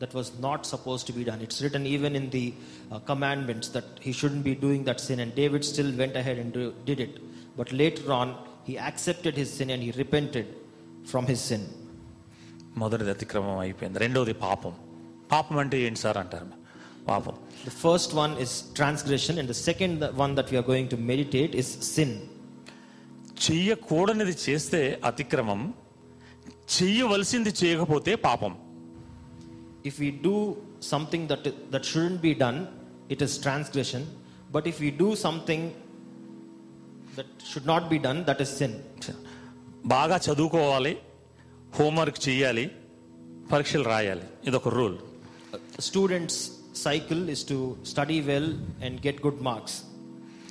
[0.00, 1.40] that was not supposed to be done.
[1.40, 5.34] It's written even in the uh, commandments that he shouldn't be doing that sin, and
[5.34, 7.14] David still went ahead and do, did it.
[7.56, 8.28] But later on,
[8.64, 10.46] he accepted his sin and he repented
[11.04, 11.64] from his sin.
[12.82, 14.72] మొదటిది అతిక్రమం అయిపోయింది రెండవది పాపం
[15.32, 16.48] పాపం అంటే ఏంటి sir అంటారు?
[17.08, 17.34] పాపం.
[17.66, 21.72] The first one is transgression and the second one that we're going to meditate is
[21.94, 22.16] sin
[23.46, 25.74] చెయ్యకూడనిది చేస్తే అతిక్రమం
[26.76, 28.52] చెయ్యవలసింది చేయకపోతే పాపం.
[29.86, 32.66] If you do something that that shouldn't be done
[33.10, 34.06] it is transgression
[34.52, 35.70] but if you do something
[37.18, 38.76] that should not be done that is sin
[39.86, 40.98] బాగా చదువుకోవాలి
[41.78, 42.70] homework చేయాలి
[43.52, 44.22] పరీక్షలు రాయాలి.
[44.44, 44.96] ఇదొక rule
[45.80, 46.36] students
[46.84, 47.58] cycle is to
[47.92, 48.48] study well
[48.84, 49.74] and get good marks.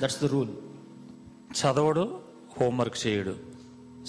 [0.02, 0.52] That's the rule.
[1.62, 2.06] చదవడు
[2.58, 3.34] homework చేయడు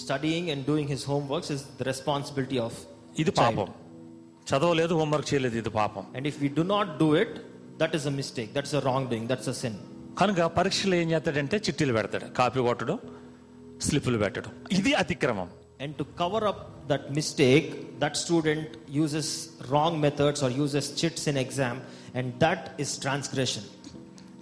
[0.04, 2.72] Studying and doing his homeworks is the responsibility of
[3.22, 3.68] ఇది పాపం
[4.50, 7.32] చదవలేదు హోంవర్క్ చేయలేదు ఇది పాపం And if we do not do it,
[7.82, 8.50] that is a mistake.
[8.56, 9.24] That's a wrongdoing.
[9.32, 9.76] That's a sin.
[10.20, 12.98] కనుక పరీక్షలు ఏం చేస్తాడంటే చిట్టీలు పెడతాడు కాపీ కొట్టడం
[13.86, 15.48] స్లిప్పులు పెట్టడం ఇది అతిక్రమం
[15.84, 19.28] And to cover up that mistake, that student uses
[19.68, 21.82] wrong methods or uses chits in exam,
[22.14, 23.64] and that is transgression.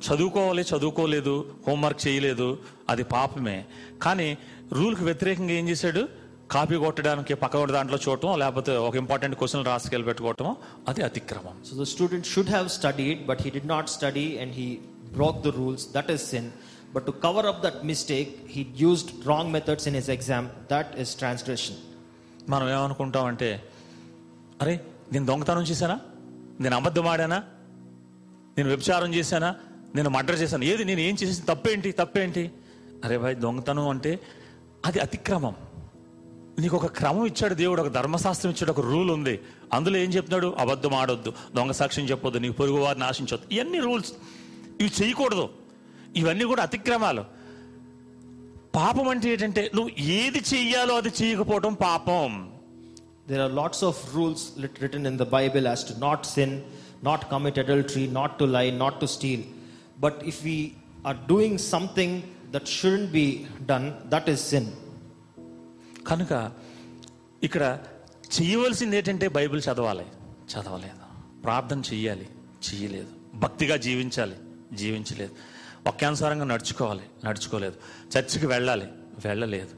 [0.07, 1.35] చదువుకోవాలి చదువుకోలేదు
[1.67, 2.49] హోంవర్క్ చేయలేదు
[2.93, 3.59] అది పాపమే
[4.05, 4.27] కానీ
[4.79, 6.03] రూల్కి వ్యతిరేకంగా ఏం చేశాడు
[6.55, 10.49] కాపీ కొట్టడానికి పక్క దాంట్లో చూడటం లేకపోతే ఒక ఇంపార్టెంట్ క్వశ్చన్ రాసుకెళ్ళి పెట్టుకోవటం
[10.91, 14.69] అది అతిక్రమం So the student should have studied, but he did not study and he
[15.19, 15.83] broke the rules.
[15.97, 16.47] That is sin.
[16.95, 20.45] But to cover up that mistake, he used wrong methods in his exam.
[20.69, 21.77] That is transgression.
[22.49, 23.69] మనం ఏమనుకుంటామంటే
[24.63, 26.01] అరే నేను దొంగతనం చేశానా?
[26.61, 27.43] నేను అబద్ధం ఆడానా?
[28.59, 29.55] నేను వ్యభిచారం చేశానా?
[29.95, 30.65] నేను మర్డర్ చేశాను?
[30.65, 30.85] ఏది?
[30.85, 31.93] నేను ఏం చేసి తప్పేంటి?
[31.93, 32.51] తప్పేంటి?
[33.05, 34.21] అరే భాయ్ దొంగతనం అంటే
[34.87, 35.55] అది అతిక్రమం.
[36.59, 39.41] నీకు ఒక క్రమం ఇచ్చాడు దేవుడు ఒక ధర్మశాస్త్రం ఇచ్చాడు ఒక రూల్ ఉంది.
[39.73, 40.55] అందులో ఏం చెప్తున్నాడు?
[40.59, 41.33] అబద్ధం ఆడొద్దు.
[41.57, 42.39] దొంగ సాక్ష్యం చెప్పొద్దు.
[42.39, 43.55] నీకు పొరుగు వారిని ఆశించొద్దు.
[43.55, 44.13] ఇవన్నీ రూల్స్.
[44.81, 45.49] ఇవి చేయకూడదు.
[46.17, 47.25] ఇవన్నీ కూడా అతిక్రమాలు.
[48.75, 52.53] పాపం అంటే ఏంటంటే నువ్వు ఏది చెయ్యాలో అది చేయకపోవడం పాపం.
[53.29, 56.63] There are lots of rules lit written in the Bible as to not sin
[57.03, 59.43] not commit adultery not to lie not to steal
[59.99, 60.73] but if we
[61.07, 64.71] are doing something that shouldn't be done that is sin
[66.09, 66.53] కనుక
[67.43, 67.79] ఇక్కడ
[68.43, 70.07] చేయవలసింది ఏంటంటే Bible చదవాలి.
[70.53, 71.43] చదవలేదు.
[71.43, 72.29] ప్రార్థన చెయ్యాలి.
[72.75, 74.37] చేయలేదు భక్తిగా జీవించాలి.
[74.73, 75.54] జీవించలేదు.
[75.87, 77.03] వాక్యానుసారంగా నడుచుకోవాలి.
[77.25, 77.75] నడుచుకోలేదు.
[78.19, 78.85] చర్చికి వెళ్ళాలి.
[79.25, 79.69] వెళ్ళలేదు.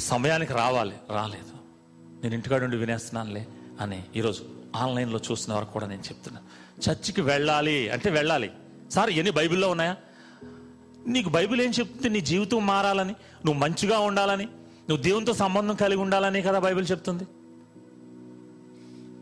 [0.00, 0.94] సమయానికి రావాలి.
[1.10, 1.64] రాలేదు.
[2.22, 3.46] నేను ఇంటికాడ నుండి వినేస్తున్నానులే
[3.80, 4.44] అని ఈరోజు
[4.76, 8.50] ఆన్లైన్లో చూసిన వరకు కూడా నేను చెప్తున్నాను చర్చికి వెళ్ళాలి అంటే వెళ్ళాలి.
[8.90, 9.96] సార్ ఎన్ని బైబిల్లో ఉన్నాయా?
[11.06, 12.08] నీకు బైబిల్ ఏం చెప్తుంది?
[12.08, 13.12] నీ జీవితం మారాలని
[13.46, 14.44] నువ్వు మంచిగా ఉండాలని
[14.90, 17.24] నువ్వు దేవునితో సంబంధం కలిగి ఉండాలని కదా బైబిల్ చెప్తుంది?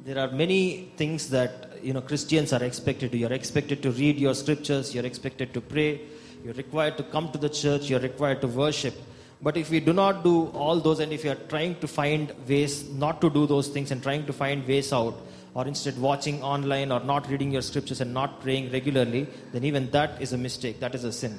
[0.04, 3.17] There are many things that you know Christians are expected to.
[3.17, 4.93] You're expected to read your scriptures.
[4.95, 6.01] You're expected to pray.
[6.43, 7.89] You're required to come to the church.
[7.89, 8.95] You're required to worship.
[9.41, 12.33] But if we do not do all those, and if you are trying to find
[12.47, 15.15] ways not to do those things and trying to find ways out,
[15.53, 19.89] or instead watching online or not reading your scriptures and not praying regularly, then even
[19.91, 20.79] that is a mistake.
[20.79, 21.35] That is a sin.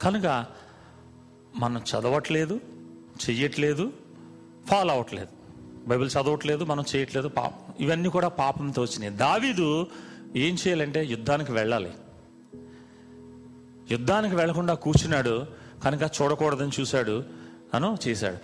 [0.00, 0.26] కనుక
[1.62, 2.54] మనం చదవట్లేదు
[3.24, 3.84] చెయ్యట్లేదు
[4.70, 5.32] follow అవ్వట్లేదు
[5.90, 9.13] Bible చదవట్లేదు మనం చేయట్లేదు పాపం ఇవన్నీ కూడా పాపంతో వచ్చినాయి.
[9.13, 9.87] దావీదు
[10.35, 11.91] ఏం చేయాలంటే యుద్ధానికి వెళ్ళాలి.
[13.91, 15.45] యుద్ధానికి వెళ్ళకుండా కూర్చున్నాడు
[15.83, 17.23] కనుక చూడకూడదని చూశాడు
[17.73, 18.37] అను చేశాడు.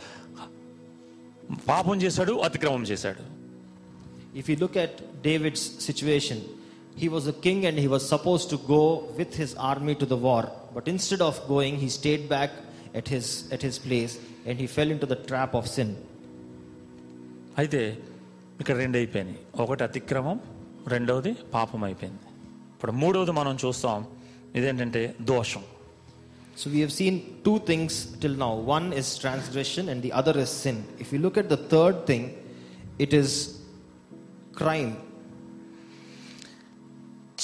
[1.67, 3.24] పాపం చేశాడు అతిక్రమం చేశాడు.
[4.38, 6.41] If you look at David's situation
[6.98, 8.82] he was a king and he was suppose to go
[9.17, 10.45] with his army to the war
[10.76, 12.52] but instead of going he stayed back
[12.95, 14.17] at his at his place
[14.48, 15.95] and he fell in to the trap of sin
[17.58, 17.98] అయితే
[18.60, 20.38] ఇక్కడ రెండు అయిపోయినాయి ఒకటి అతిక్రమం
[20.88, 22.26] రెండవది పాపం అయిపోయింది
[22.74, 24.02] ఇప్పుడు మూడవది మనం చూస్తాం
[24.56, 25.63] ఇదేంటంటే దోషం
[26.58, 28.54] So we have seen two things till now.
[28.68, 30.78] One is transgression and the other is sin.
[31.00, 32.24] If you look at the third thing,
[32.98, 33.32] it is
[34.54, 34.94] crime.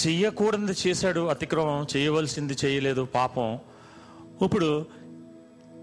[0.02, 3.50] చెయ్యకూడనిది చేశాడు అతిక్రమం చేయవలసింది చేయలేదు పాపం
[4.42, 4.70] ఇప్పుడు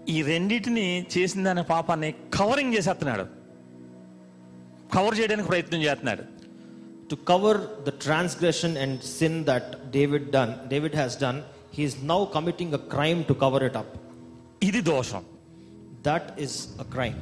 [0.09, 3.25] ఈ రెండింటిని చేసిన దాని పాపాన్ని కవరింగ్ చేసేస్తున్నాడు
[4.93, 6.23] కవర్ చేయడానికి ప్రయత్నం చేస్తున్నాడు
[7.29, 12.73] cover the transgression and sin that David done, David has done, he is now committing
[12.73, 13.89] a crime to cover it up.
[14.63, 15.23] ఇది దోషం
[16.03, 17.19] That is a crime.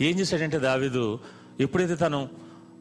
[0.00, 1.20] ఏం చేశాడంటే దావీదు
[1.60, 2.28] ఎప్పుడైతే తను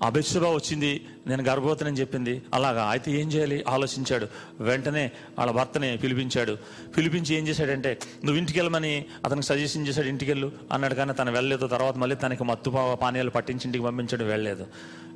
[0.03, 2.41] అభిషేబా వచ్చింది నేను గర్భవతిని చెప్పింది.
[2.53, 3.63] అలాగా అయితే ఏం చేయాలి?
[3.67, 4.27] ఆలోచించాడు.
[4.59, 6.57] వెంటనే వాళ్ళ భర్తని పిలిపించాడు.
[6.97, 11.67] పిలిపించి ఏం చేశాడంటే నువ్వు ఇంటికి వెళ్ళమని అతనికి సజెషన్ చేశాడు ఇంటికి వెళ్ళు అన్నాడు కానీ తను వెళ్ళలేదు.
[11.67, 12.69] తర్వాత మళ్ళీ తనకి మత్తు
[13.01, 14.67] పానీయాలు పట్టించి ఇంటికి పంపించాడు వెళ్ళలేదు.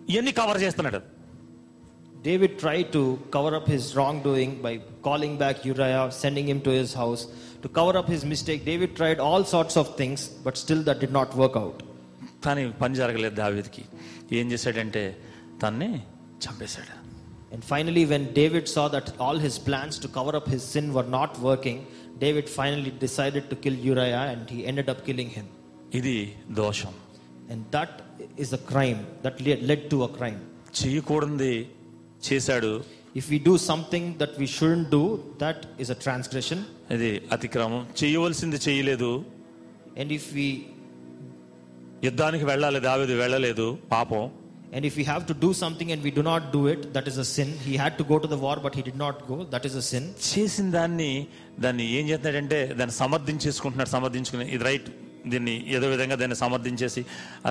[0.09, 1.23] ఇవన్నీ కవర్ చేస్తున్నాడు.
[2.27, 6.87] David tried to cover up his wrongdoing by calling back Uriah, sending him to his
[6.87, 7.23] house.
[7.63, 11.11] To cover up his mistake, David tried all sorts of things, but still that did
[11.11, 11.83] not work out.
[12.45, 13.81] కానీ పని జరగలేదు దావీదికి.
[14.39, 15.03] ఏం చేశాడంటే
[15.63, 15.91] తన్ని
[16.45, 16.93] చంపేశాడు
[17.55, 21.09] And finally, when David saw that all his plans to cover up his sin were
[21.17, 21.77] not working,
[22.23, 25.47] David finally decided to kill Uriah and he ended up killing him.
[25.99, 26.15] ఇది
[26.59, 26.93] దోషం
[27.51, 27.91] And that
[28.43, 29.35] is a crime that
[29.69, 30.39] led to a crime.
[30.79, 31.53] చేయకూడనిది
[32.29, 32.71] చేశాడు
[33.21, 35.03] If we do something that we shouldn't do,
[35.43, 36.59] that is a transgression.
[36.95, 39.11] ఇది అతిక్రమం చేయవలసింది చేయలేదు
[40.01, 40.47] And if we
[42.07, 44.23] యుద్ధానికి వెళ్ళాలి దావీదు వెళ్ళలేదు పాపం
[44.75, 47.17] And if we have to do something and we do not do it, that is
[47.23, 47.49] a sin.
[47.65, 49.35] He had to go to the war, but he did not go.
[49.53, 50.05] That is a sin.
[50.29, 51.09] చేసిన దాన్ని
[51.63, 54.87] దాన్ని ఏం చేస్తున్నాడంటే దాన్ని సమర్థించేసుకుంటున్నాడు సమర్థించుకుని ఇది right
[55.33, 57.03] దీన్ని ఏదో విధంగా దాన్ని సమర్థించేసి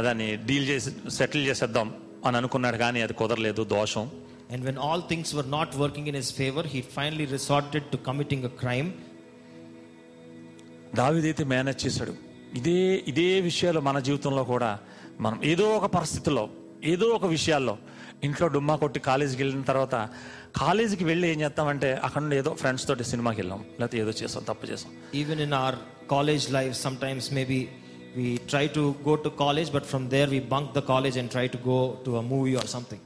[0.09, 1.91] దాన్ని డీల్ చేసి సెటిల్ చేసేద్దాం
[2.27, 4.05] అని అనుకున్నాడు కానీ అది కుదరలేదు దోషం
[4.55, 8.43] And when all things were not working in his favor, he finally resorted to committing
[8.45, 8.91] a crime.
[10.99, 12.15] దావిదైతే మేనేజ్ చేశాడు
[12.55, 14.79] ఇదే ఇదే విషయాలు మన జీవితంలో కూడా
[15.21, 16.49] మనం ఏదో ఒక పరిస్థితిలో
[16.85, 17.79] ఏదో ఒక విషయాల్లో
[18.25, 20.09] ఇంట్లో డుమ్మా కొట్టి కాలేజీకి వెళ్ళిన తర్వాత
[20.57, 23.59] కాలేజీకి వెళ్ళి ఏం చేస్తామంటే అక్కడ నుండి ఏదో ఫ్రెండ్స్ తోటి సినిమాకి వెళ్ళాం.
[23.59, 24.93] లేకపోతే ఏదో చేసాం తప్పు చేసాం.
[25.23, 25.75] Even in our
[26.11, 27.59] college life, sometimes maybe
[28.17, 31.47] we try to go to college, but from there we bunk the college and try
[31.57, 33.01] to go to a movie or something.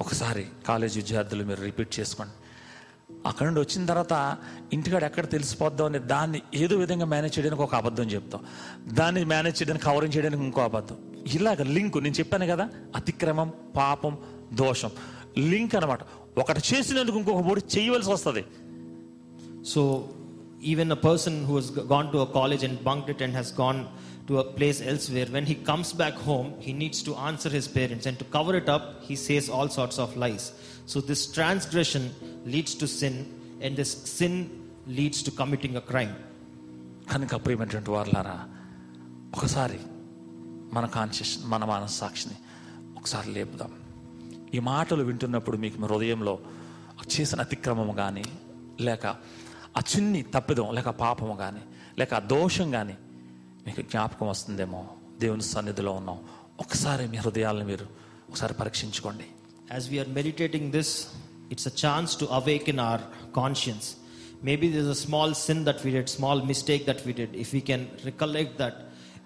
[0.00, 2.32] ఒకసారి కాలేజ్ విద్యార్థులు మీరు రిపీట్ చేసుకోండి.
[3.26, 4.36] అక్కడ నుండి వచ్చిన తర్వాత
[4.72, 8.40] ఇంటికాడ ఎక్కడ తెలిసిపోద్దాం అనే దాన్ని ఏదో విధంగా మేనేజ్ చేయడానికి ఒక అబద్ధం చెప్తాం.
[8.94, 10.96] దాన్ని మేనేజ్ చేయడానికి కవరింగ్ చేయడానికి ఇంకో అబద్ధం.
[11.34, 14.18] ఇలాగ లింక్ నేను చెప్పాను కదా అతిక్రమం పాపం
[14.52, 14.90] దోషం.
[15.38, 16.00] లింక్ అనమాట
[16.38, 18.44] ఒకటి చేసినందుకు ఇంకొక మూడు చేయవలసి వస్తుంది.
[19.64, 20.08] So
[20.64, 23.84] even a person who he's gone to college and bunk it and he's gone
[24.28, 27.76] to a place else where when he comes back home he needs to answer his
[27.76, 30.44] parents and to cover it up he says all sorts of lies
[30.88, 32.10] so this transgression
[32.46, 33.12] leads to sin,
[33.66, 33.88] and this
[34.22, 34.44] sin
[34.88, 36.12] leads to committing a crime.
[37.12, 38.48] కనుక ప్రియమైనటువంటి వారులారా
[39.36, 39.78] ఒకసారి
[40.72, 42.34] మన conscious మన మనస్సాక్షిని
[42.96, 43.72] ఒకసారి లేపుదాం.
[44.54, 46.38] ఈ మాటలు వింటున్నప్పుడు మీకు మీ హృదయంలో
[47.20, 48.24] చేసిన అతిక్రమము కానీ
[48.80, 49.06] లేక
[49.76, 51.60] ఆ చిన్ని తప్పిదం లేక పాపము కానీ
[51.98, 52.94] లేక ఆ దోషం కానీ
[53.66, 54.88] మీకు జ్ఞాపకం వస్తుందేమో?
[55.20, 56.18] దేవుని సన్నిధిలో ఉన్నాం.
[56.60, 57.86] ఒకసారి మీ హృదయాలను మీరు
[58.30, 59.24] ఒకసారి పరీక్షించుకోండి.
[59.76, 60.72] As we are meditating
[61.52, 63.02] it's a chance to awake in our
[63.36, 63.88] conscience
[64.44, 67.60] maybe this a small sin that we did small mistake that we did if you
[67.60, 68.80] can recollect that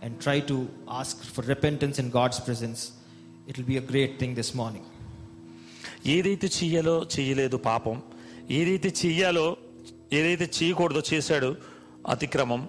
[0.04, 2.82] and try to ask for repentance in God's presence
[3.48, 4.90] it will be a great thing this morning
[6.08, 8.02] ఏదైతే చెయ్యాలో చెయ్యలేదు పాపం.
[8.50, 9.56] ఏదైతే చెయ్యాలో
[10.12, 11.56] ఏదైతే చేయకూడదో చేశాడు
[12.08, 12.68] అతిక్రమం.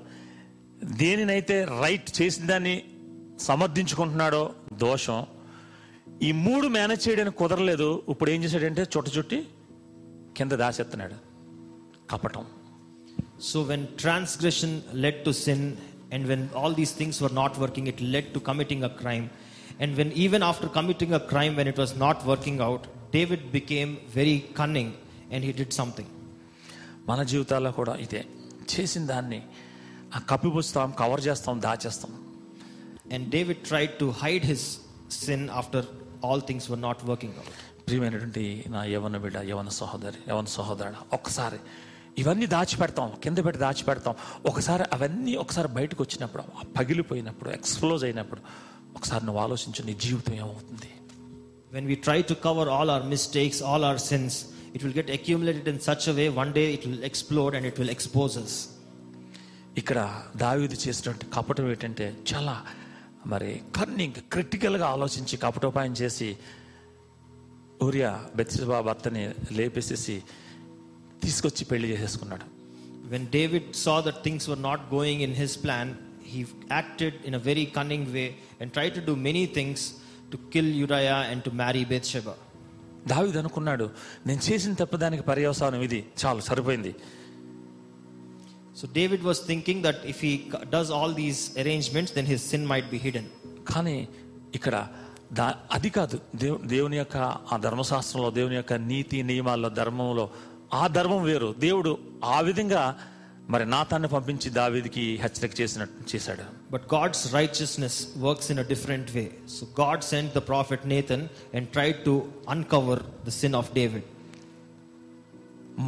[0.83, 2.75] దేనినైతే right చేసిన దాన్ని
[3.39, 4.43] సమర్థించుకుంటున్నాడో
[4.73, 5.25] దోషం.
[6.23, 8.03] ఈ మూడు మేనేజ్ చేయడానికి కుదరలేదు.
[8.09, 9.47] ఇప్పుడు ఏం చేశాడంటే చుట్ట చుట్టి
[10.37, 11.15] కింద దాసెత్తున్నాడు
[12.11, 12.45] కపటం.
[13.41, 15.73] So when transgression led to sin
[16.13, 19.29] and when all these things were not working it led to committing a crime
[19.81, 22.81] and when even after committing a crime when it was not working out
[23.13, 24.93] David became very cunning
[25.33, 26.09] and he did something
[27.07, 28.25] మన జీవితాల్లో కూడా ఇదే.
[28.73, 29.41] చేసిన దాన్ని
[30.15, 32.11] ఆ కప్పి పుస్తాం cover చేస్తాం దాచేస్తాం.
[33.13, 34.77] And David try to hide his
[35.11, 35.85] sin after
[36.21, 37.51] all things were not working out.
[37.87, 41.59] ప్రియమైనటువంటి నా యవన బిడ్డ యవన సహోదరి యవన సహోదరుడు ఒక్కసారి
[42.21, 46.43] ఇవన్నీ దాచిపెడతాం కింద పెట్టి దాచిపెడతాం ఒకసారి అవన్నీ ఒకసారి బయటకు వచ్చినప్పుడు
[46.77, 48.41] పగిలిపోయినప్పుడు ఎక్స్ప్లోజ్ అయినప్పుడు
[48.97, 50.91] ఒకసారి నువ్వు ఆలోచించు నీ జీవితం ఏమవుతుంది
[51.71, 54.33] When we try to cover all our mistakes, all our sins,
[54.73, 57.77] it will get accumulated in such a way, one day it will explode and it
[57.79, 58.53] will expose us.
[59.77, 59.99] ఇక్కడ
[60.35, 62.55] దావీదు చేసినటువంటి కపటం ఏంటంటే చాలా
[63.27, 66.37] మరి కానీ ఇంక క్రిటికల్గా ఆలోచించి కపటోపాయం చేసి
[67.83, 70.23] ఊరియా బెత్సబా భర్తని లేపేసేసి
[71.23, 72.45] తీసుకొచ్చి పెళ్ళి చేసేసుకున్నాడు.
[73.07, 75.93] When David saw that things were not going in his plan
[76.27, 79.91] he acted in a very cunning way and try to do many things
[80.31, 82.35] to kill Uriah and to marry Bathsheba
[83.07, 83.89] David అనుకున్నాడు
[84.27, 86.05] నేను చేసిన తప్పదానికి పర్యవసానం ఇది.
[86.25, 86.95] చాలు సరిపోయింది.
[88.77, 92.63] So David was thinking that if he c- does all these arrangements, then his sin
[92.73, 93.25] might be hidden.
[93.71, 93.97] కానీ
[94.55, 94.75] ఇక్కడ
[95.37, 97.17] దా అది కాదు దేవు దేవుని యొక్క
[97.51, 100.25] ఆ ధర్మశాస్త్రంలో దేవుని యొక్క నీతి నియమాల్లో ధర్మంలో
[100.73, 101.91] ఆ ధర్మం వేరు దేవుడు
[102.35, 102.83] ఆ విధంగా
[103.49, 109.27] మరి నాతాన్ని పంపించి దావీదికి హెచ్చరిక చేసినట్టు చేశాడు But God's righteousness works in a different way.
[109.55, 111.21] So God sent the prophet Nathan
[111.55, 112.13] and tried to
[112.55, 114.03] uncover the sin of David.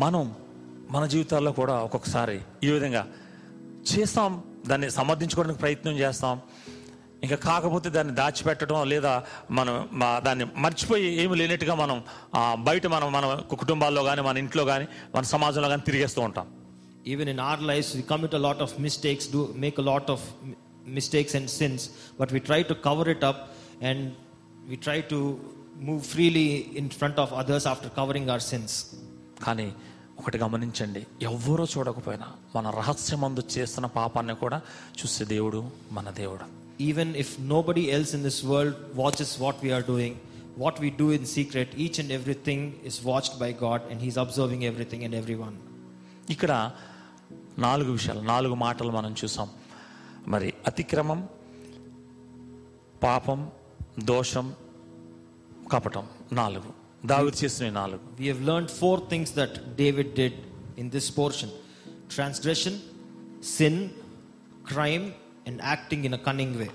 [0.04, 0.25] మనం
[0.89, 3.08] మన జీవితాల్లో కూడా ఒక్కొక్కసారి ఈ విధంగా
[3.89, 4.43] చేస్తాం.
[4.67, 6.41] దాన్ని సమర్థించుకోవడానికి ప్రయత్నం చేస్తాం.
[7.23, 12.04] ఇంకా కాకపోతే దాన్ని దాచిపెట్టడం లేదా మనం మా దాన్ని మర్చిపోయి ఏమి లేనట్టుగా మనం
[12.63, 16.47] బయట మనం మన కుటుంబాల్లో కానీ మన ఇంట్లో కానీ మన సమాజంలో కానీ తిరిగేస్తూ ఉంటాం.
[17.08, 20.23] Even in our life we commit a lot of mistakes do make a lot of
[20.88, 23.41] mistakes and sins but we try to cover it up
[23.84, 24.13] and
[24.67, 25.38] we try to
[25.75, 28.86] move freely in front of others after covering our sins
[29.43, 29.73] కానీ
[30.19, 31.08] ఒకటి గమనించండి.
[31.21, 34.62] ఎవ్వరో చూడకపోయినా మన రహస్యమందు చేస్తున్న పాపాన్ని కూడా
[35.01, 36.45] చూసే దేవుడు మన దేవుడు.
[36.84, 40.15] Even if nobody else in this world watches what we're doing
[40.58, 44.63] what we do in secret each and everything is watched by God and he's observing
[44.63, 45.58] everything and every one
[46.29, 46.71] ఇక్కడ
[47.60, 49.49] నాలుగు విషయాలు నాలుగు మాటలు మనం చూసాం.
[50.27, 51.27] మరి అతిక్రమం
[53.03, 53.51] పాపం
[54.03, 54.53] దోషం
[55.71, 56.78] కపటం నాలుగు.
[57.05, 57.99] దావిడ్ చేసిన నాలుగు.
[58.19, 60.33] We have learned four things that David did
[60.79, 61.49] in this portion
[62.15, 62.79] transgression
[63.57, 63.89] sin
[64.67, 65.12] crime
[65.47, 66.67] and acting in a cunning way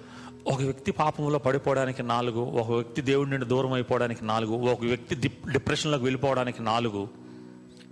[0.46, 5.14] ఒక వ్యక్తి పాపంలో పడిపోవడానికి నాలుగు ఒక వ్యక్తి దేవుడి నుండి దూరం అయిపోవడానికి నాలుగు ఒక వ్యక్తి
[5.52, 7.08] డిప్రెషన్లోకి వెళ్ళిపోవడానికి నాలుగు.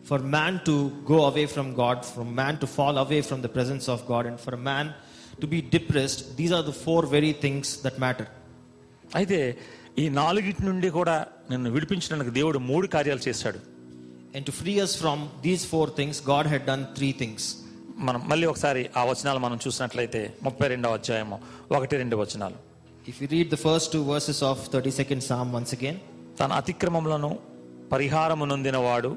[0.09, 3.91] For man to go away from God from man to fall away from the presence
[3.91, 4.91] of God and for man
[5.41, 8.27] to be depressed these are the four very things that matter
[9.15, 9.59] అయితే
[9.99, 13.59] ఈ నాలుగింటి నుండి కూడా నిన్ను విడిపించడానికి దేవుడు మూడు కార్యాలు చేశాడు.
[14.37, 17.43] And to free us from these four things, God had done three things.
[17.97, 21.41] మనం మళ్ళీ ఒకసారి ఆ వచనాలు మనం చూసినట్లయితే ముప్పై రెండవ అధ్యాయము
[21.73, 22.55] ఒకటి రెండు వచనాలు.
[23.11, 25.95] If you read the first two verses of 32nd Psalm once again,
[26.41, 27.39] తన అతిక్రమములను
[27.93, 29.17] పరిహారము నొందినవాడు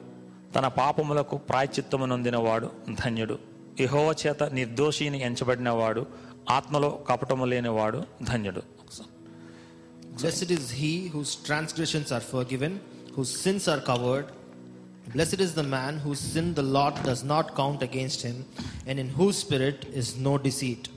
[0.55, 2.71] తన పాపములకు ప్రాయచిత్తము నొందినవాడు
[3.05, 3.39] ధన్యుడు.
[3.79, 6.05] యెహోవా చేత నిర్దోషిని ఎంచబడినవాడు
[6.49, 8.74] ఆత్మలో కపటము లేనివాడు ధన్యుడు.
[10.18, 12.80] Blessed is he whose transgressions are forgiven,
[13.14, 14.26] whose sins are covered.
[15.14, 18.44] Blessed is the man whose sin the Lord does not count against him,
[18.86, 20.88] and in whose spirit is no deceit.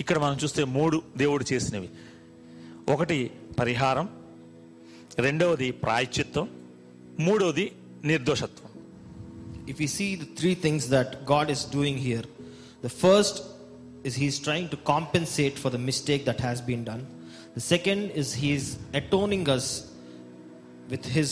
[0.00, 1.88] ఇక్కడ మనం చూస్తే మూడు దేవుడు చేసినవి
[2.94, 3.18] ఒకటి
[3.60, 4.08] పరిహారం
[5.26, 6.46] రెండవది ప్రాయచిత్తం
[7.26, 7.66] మూడవది
[8.12, 8.62] నిర్దోషత్వం
[9.72, 12.26] If we see the three things that God is doing here,
[12.86, 13.36] the first
[14.08, 17.02] is He's trying to compensate for the mistake that has been done.
[17.57, 18.63] The second is He's
[18.95, 19.61] atoning us
[20.91, 21.27] with His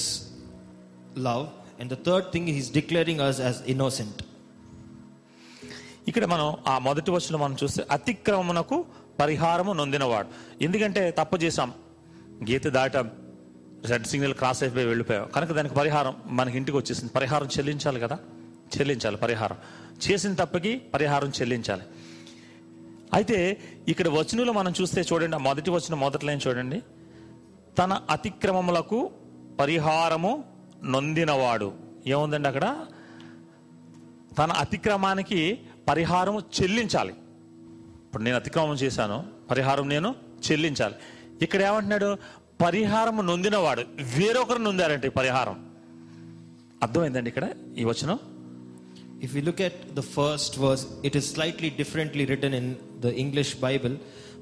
[1.17, 1.45] love.
[1.81, 4.23] And the third thing, He's declaring us as innocent.
[6.07, 8.85] ఇక్కడ మనం ఆ మొదటి వచ్చిన మనం చూస్తే అతిక్రమమునకు
[9.19, 10.27] పరిహారము నొందినవాడు.
[10.61, 11.73] ఎందుకంటే తప్పు చేశాం.
[12.49, 13.11] గీత దాటాం
[13.85, 15.27] రెడ్ సిగ్నల్ క్రాస్ అయిపోయి వెళ్ళిపోయాం.
[15.35, 17.13] కనుక దానికి పరిహారం మనకి ఇంటికి వచ్చేసింది.
[17.13, 18.19] పరిహారం చెల్లించాలి కదా?
[18.77, 19.57] చెల్లించాలి పరిహారం.
[20.09, 21.81] చేసిన తప్పకి పరిహారం చెల్లించాలి.
[23.13, 26.81] అయితే ఇక్కడ వచనంలో మనం చూస్తే చూడండి ఆ మొదటి వచనం మొదటి లైన్ చూడండి.
[27.77, 29.11] తన అతిక్రమములకు
[29.59, 30.43] పరిహారము
[30.83, 31.73] నొందినవాడు.
[32.07, 32.85] ఏముందండి అక్కడ?
[34.37, 37.13] తన అతిక్రమానికి పరిహారం చెల్లించాలి.
[38.05, 40.15] ఇప్పుడు నేను అతిక్రమం చేశాను పరిహారం నేను
[40.51, 40.95] చెల్లించాలి.
[41.41, 42.17] ఇక్కడ ఏమంటున్నాడు?
[42.61, 43.81] పరిహారం నొందినవాడు.
[44.17, 45.69] వేరొకరు నొందారంటే ఈ పరిహారం.
[46.83, 48.19] అర్థమైందండి ఇక్కడ ఈ వచనం?
[49.20, 52.66] If we look at the first verse, it is slightly differently written in
[53.00, 53.96] the English Bible,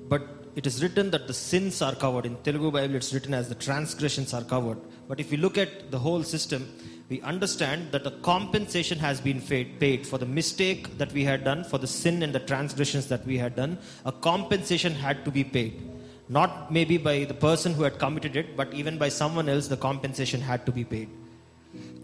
[0.08, 0.22] but
[0.54, 2.26] it is written that the sins are covered.
[2.26, 4.78] In Telugu Bible, it's written as the transgressions are covered.
[5.08, 6.68] But if we look at the whole system,
[7.08, 11.44] we understand that a compensation has been paid, paid for the mistake that we had
[11.44, 13.78] done, for the sin and the transgressions that we had done.
[14.04, 15.80] A compensation had to be paid.
[16.28, 19.76] Not maybe by the person who had committed it, but even by someone else, the
[19.76, 21.08] compensation had to be paid.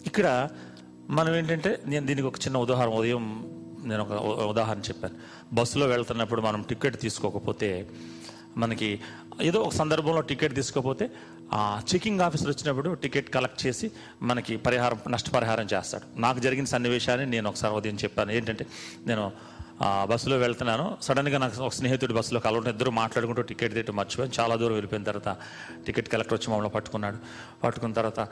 [0.09, 0.27] ఇక్కడ
[1.10, 3.24] మనం ఏంటంటే నేను దీనికి ఒక చిన్న ఉదాహరణ ఉదయం
[3.86, 4.12] నేను ఒక
[4.42, 5.16] ఉదాహరణ చెప్పాను.
[5.54, 7.90] బస్సులో వెళ్తున్నప్పుడు మనం టికెట్ తీసుకోకపోతే
[8.58, 9.00] మనకి
[9.42, 11.10] ఏదో ఒక సందర్భంలో టికెట్ తీసుకోకపోతే
[11.54, 16.20] ఆ చెకింగ్ ఆఫీసర్ వచ్చినప్పుడు టికెట్ కలెక్ట్ చేసి మనకి పరిహారం నష్టపరిహారం చేస్తాడు.
[16.20, 18.32] నాకు జరిగిన సన్నివేశాన్ని నేను ఒకసారి ఉదయం చెప్పాను.
[18.32, 18.66] ఏంటంటే
[19.08, 19.32] నేను
[20.04, 20.98] బస్సులో వెళ్తున్నాను.
[21.02, 24.42] సడన్గా నాకు ఒక స్నేహితుడు బస్సులో కలవడం ఇద్దరు మాట్లాడుకుంటూ టికెట్ తిట్టు మర్చిపోయాను.
[24.42, 25.38] చాలా దూరం వెళ్ళిపోయిన తర్వాత
[25.86, 27.18] టికెట్ కలెక్టర్ వచ్చి మమ్మల్ని పట్టుకున్నాడు.
[27.64, 28.28] పట్టుకున్న తర్వాత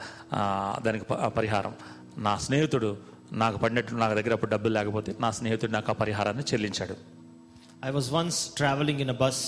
[0.84, 1.04] దానికి
[1.36, 1.74] పరిహారం.
[2.27, 2.89] నా స్నేహితుడు
[3.43, 6.97] నాకు పడినట్టు నాకు దగ్గర అప్పుడు డబ్బులు లేకపోతే నా స్నేహితుడు నాకు ఆ పరిహారాన్ని చెల్లించాడు
[7.87, 9.39] I was once traveling in a bus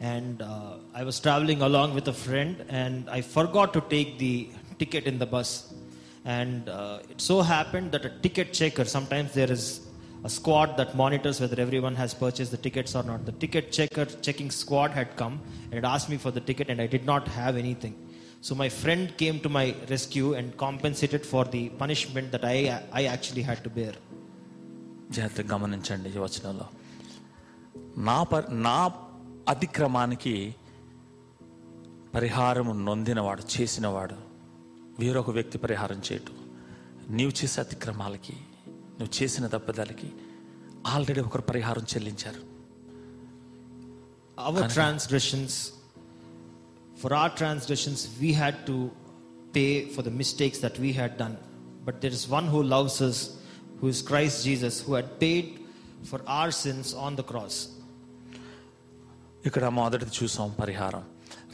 [0.00, 4.48] and uh, I was traveling along with a friend and I forgot to take the
[4.78, 5.50] ticket in the bus.
[6.24, 9.64] And uh, it so happened that a ticket checker, sometimes there is
[10.24, 13.26] a squad that monitors whether everyone has purchased the tickets or not.
[13.26, 16.80] The ticket checker checking squad had come and had asked me for the ticket and
[16.80, 17.94] I did not have anything.
[18.47, 23.07] So my friend came to my rescue and compensated for the punishment that I, I
[23.15, 23.93] actually had to bear.
[25.11, 26.65] జాగ్రత్తగా గమనించండి ఈ వచనంలో.
[27.97, 28.91] నా ప నా
[29.47, 30.55] అతిక్రమానికి
[32.15, 34.15] పరిహారము నొందినవాడు చేసినవాడు
[34.99, 36.35] వేరొక వ్యక్తి పరిహారం చేయటం.
[37.09, 38.33] నీవు చేసే అతిక్రమాలకి
[38.99, 40.11] నువ్వు చేసిన తప్పుదలకి
[40.87, 42.57] ఆల్రెడీ ఒకరు పరిహారం చెల్లించారు.
[44.49, 45.76] Our transgressions
[47.01, 48.77] for our transgressions we had to
[49.53, 51.35] pay for the mistakes that we had done
[51.85, 53.17] but there is one who loves us
[53.79, 55.45] who is christ jesus who had paid
[56.09, 57.57] for our sins on the cross
[59.47, 61.03] ఇక్కడ మొదటిది చూసాం పరిహారం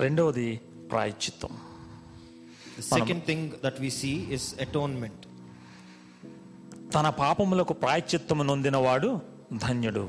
[0.04, 0.48] రెండవది
[0.92, 1.54] ప్రాయచిత్తం
[2.78, 5.20] the second thing that we see is atonement
[6.96, 9.10] తన పాపములకు ప్రాయచిత్తము నొందినవాడు
[9.66, 10.04] ధన్యుడు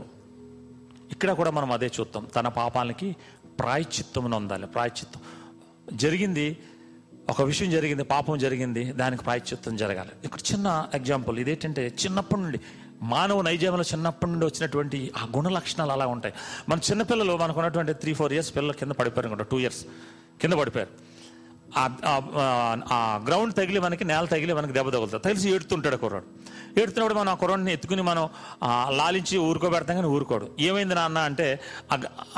[1.14, 3.08] ఇక్కడ కూడా మనం అదే చూద్దాం తన పాపాలకి
[3.58, 5.20] ప్రాయచిత్తము ఉండాలి ప్రాయచిత్తం
[5.96, 6.58] జరిగింది
[7.28, 10.08] ఒక విషయం జరిగింది పాపం జరిగింది దానికి ప్రాయచిత్తం జరగాలి.
[10.24, 12.60] ఇక్కడ చిన్న ఎగ్జాంపుల్ ఇదేంటంటే చిన్నప్పటి నుండి
[13.02, 16.34] మానవ నైజంలో చిన్నప్పటి నుండి వచ్చినటువంటి ఆ గుణ లక్షణాలు అలా ఉంటాయి.
[16.68, 19.86] మన చిన్నపిల్లలు మనకు ఉన్నటువంటి త్రీ ఫోర్ ఇయర్స్ పిల్లలు కింద పడిపోయారు అనుకుంటా టూ ఇయర్స్
[20.40, 20.90] కింద పడిపోయారు.
[21.76, 25.22] ఆ- ఆ గ్రౌండ్ తగిలి మనకి నేల తగిలి మనకి దెబ్బ తగులుతుంది.
[25.22, 26.24] తగిలిసి ఏడుతుంటాడు కుర్రాడు.
[26.78, 28.28] ఏడుతున్నప్పుడు మనం ఆ కుర్రాడిని ఎత్తుకుని మనం
[28.88, 30.48] లాలించి ఊరుకోబెడతాం కానీ ఊరుకోడు.
[30.60, 31.60] ఏమైంది నాన్న అంటే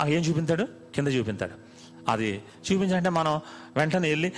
[0.07, 0.69] ఏం చూపించాడు?
[0.95, 1.53] కింద చూపించాడు.
[2.11, 3.41] అది చూపించాలంటే మనం
[3.77, 4.33] వెంటనే వెళ్ళి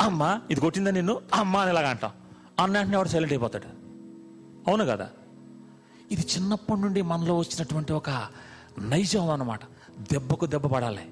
[0.00, 1.20] అమ్మ ఇది కొట్టిందా నిన్ను?
[1.34, 2.10] అమ్మ అని ఇలాగ అంటాం.
[2.58, 3.64] అన్న వెంటనే వాడు సైలెంట్ అయిపోతాడు.
[4.70, 5.10] అవును కదా?
[6.10, 8.10] ఇది చిన్నప్పటి నుండి మనలో వచ్చినటువంటి ఒక
[8.78, 9.60] నైజం అన్నమాట.
[9.98, 11.10] దెబ్బకు దెబ్బ పడాలి.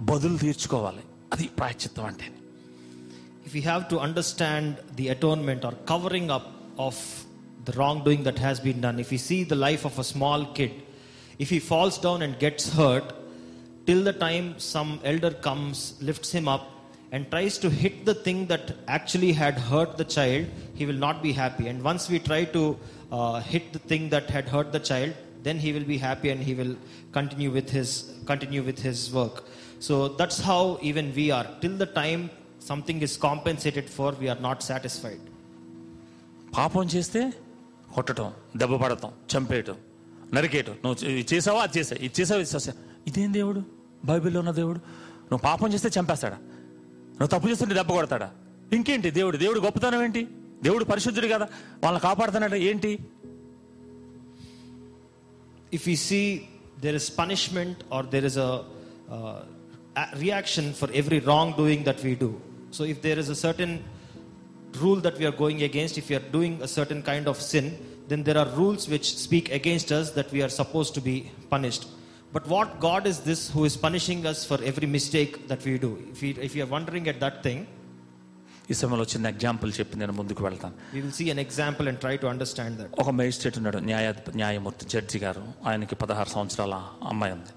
[0.00, 1.00] బదులు తీర్చుకోవాలి.
[1.32, 2.24] అది ప్రాయచిత్వం అంటే
[3.46, 7.29] if you have to understand the atonement or covering up of
[7.65, 10.71] the wrongdoing that has been done, if we see the life of a small kid,
[11.39, 13.13] if he falls down and gets hurt,
[13.85, 16.71] till the time some elder comes, lifts him up,
[17.11, 21.21] and tries to hit the thing that actually had hurt the child, he will not
[21.23, 21.67] be happy.
[21.67, 22.77] And once we try to
[23.11, 26.41] uh, hit the thing that had hurt the child, then he will be happy and
[26.41, 26.75] he will
[27.11, 27.89] continue with his
[28.25, 29.43] continue with his work.
[29.79, 31.47] So that's how even we are.
[31.61, 35.23] Till the time something is compensated for, we are not satisfied.
[36.57, 37.21] పాపం చేస్తే
[37.94, 39.76] కొట్టడం దెబ్బ పడటం చంపేయటం
[40.34, 40.72] నరికేయటం.
[40.84, 41.62] నువ్వు ఇది చేసావా?
[41.62, 42.04] అది చేసావు.
[42.04, 42.40] ఇది చేసావా?
[42.40, 43.08] ఇది చేసావు?
[43.08, 43.62] ఇదేం దేవుడు?
[44.04, 44.78] బైబిల్లో ఉన్న దేవుడు?
[45.18, 46.36] నువ్వు పాపం చేస్తే చంపేస్తాడా?
[47.20, 48.30] నువ్వు తప్పు చేస్తుంటే దెబ్బ కొడతాడా?
[48.72, 49.36] ఇంకేంటి దేవుడు?
[49.36, 50.28] దేవుడు గొప్పతనం ఏంటి?
[50.62, 51.48] దేవుడు పరిశుద్ధుడు కదా.
[51.84, 52.54] వాళ్ళని కాపాడుతున్నాడు?
[52.54, 52.98] ఏంటి?
[55.72, 56.40] If you see
[56.80, 58.60] there is punishment or there is a
[60.18, 62.34] reaction for every wrong doing that we do
[62.74, 63.78] so if if is a certain
[64.76, 67.78] rule that we are going against, if we are doing a certain kind of sin,
[68.08, 71.86] then there are rules which speak against us that we are supposed to be punished.
[72.32, 75.98] But what God is this who is punishing us for every mistake that we do?
[76.12, 77.60] If, we, if you are wondering at that thing,
[78.70, 82.12] ఈ సమయంలో చిన్న example చెప్పి నేను ముందుకు వెళ్తాను we will see an example and try
[82.24, 82.90] to understand that.
[83.02, 84.08] ఒక magistrate ఉన్నాడు న్యాయ
[84.40, 86.74] న్యాయమూర్తి జడ్జి గారు ఆయనకి పదహారు సంవత్సరాల
[87.12, 87.52] అమ్మాయి ఉంది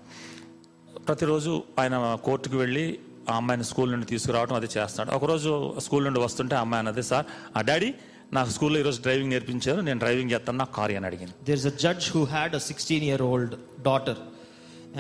[1.09, 1.51] ప్రతిరోజు
[1.81, 1.95] ఆయన
[2.27, 2.85] కోర్టుకు వెళ్ళి
[3.31, 5.51] ఆ అమ్మాయిని స్కూల్ నుండి తీసుకురావడం అది చేస్తాడు ఒకరోజు
[5.85, 7.25] స్కూల్ నుండి వస్తుంటే ఆ అమ్మాయి అన్నది సార్
[7.57, 7.89] ఆ డాడీ
[8.37, 12.05] నాకు స్కూల్లో ఈరోజు డ్రైవింగ్ నేర్పించారు నేను డ్రైవింగ్ చేస్తాను నాకు కారు అని అడిగింది There's a judge
[12.13, 13.51] who had a 16 year old
[13.89, 14.15] daughter,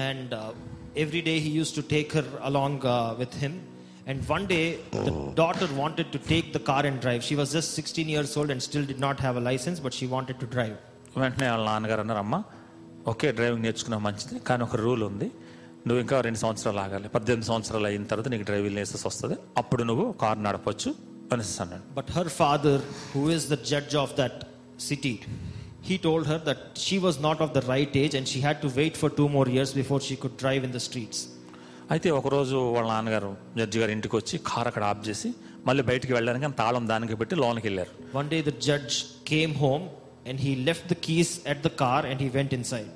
[0.07, 0.41] and uh,
[0.95, 3.53] every day he used to take her along uh, with him.
[4.05, 4.65] And one day,
[4.99, 7.21] the daughter wanted to take the car and drive.
[7.23, 10.07] She was just 16 years old and still did not have a license, but she
[10.07, 10.75] wanted to drive.
[11.21, 12.35] వెంటనే వాళ్ళ నాన్నగారు అన్నారు అమ్మ
[13.11, 15.27] okay driving నేర్చుకున్నావు మంచిది కానీ ఒక rule ఉంది
[15.87, 17.07] నువ్వు ఇంకా రెండు సంవత్సరాలు ఆగాలి.
[17.15, 19.35] పద్దెనిమిది సంవత్సరాలు అయిన తర్వాత నీకు డ్రైవింగ్ లైసెన్స్ వస్తుంది.
[19.61, 20.91] అప్పుడు నువ్వు కార్ నడపచ్చు
[21.33, 21.83] అని అన్నాడు.
[21.97, 22.81] But her father
[23.15, 24.39] who is the judge of that
[24.87, 25.13] city
[25.89, 28.71] he told her that she was not of the right age and she had to
[28.79, 31.21] wait for two more years before she could drive in the streets
[31.93, 35.29] అయితే ఒకరోజు వాళ్ళ నాన్నగారు judge గారు ఇంటికి వచ్చి car అక్కడ of చేసి
[35.67, 37.91] మళ్ళీ బయటికి వెళ్ళడానికి అని తాళం దానికి పెట్టి లోనికి వెళ్ళారు.
[38.17, 38.95] One day the judge
[39.31, 39.83] came home
[40.29, 42.91] and he left the keys at the car and he went inside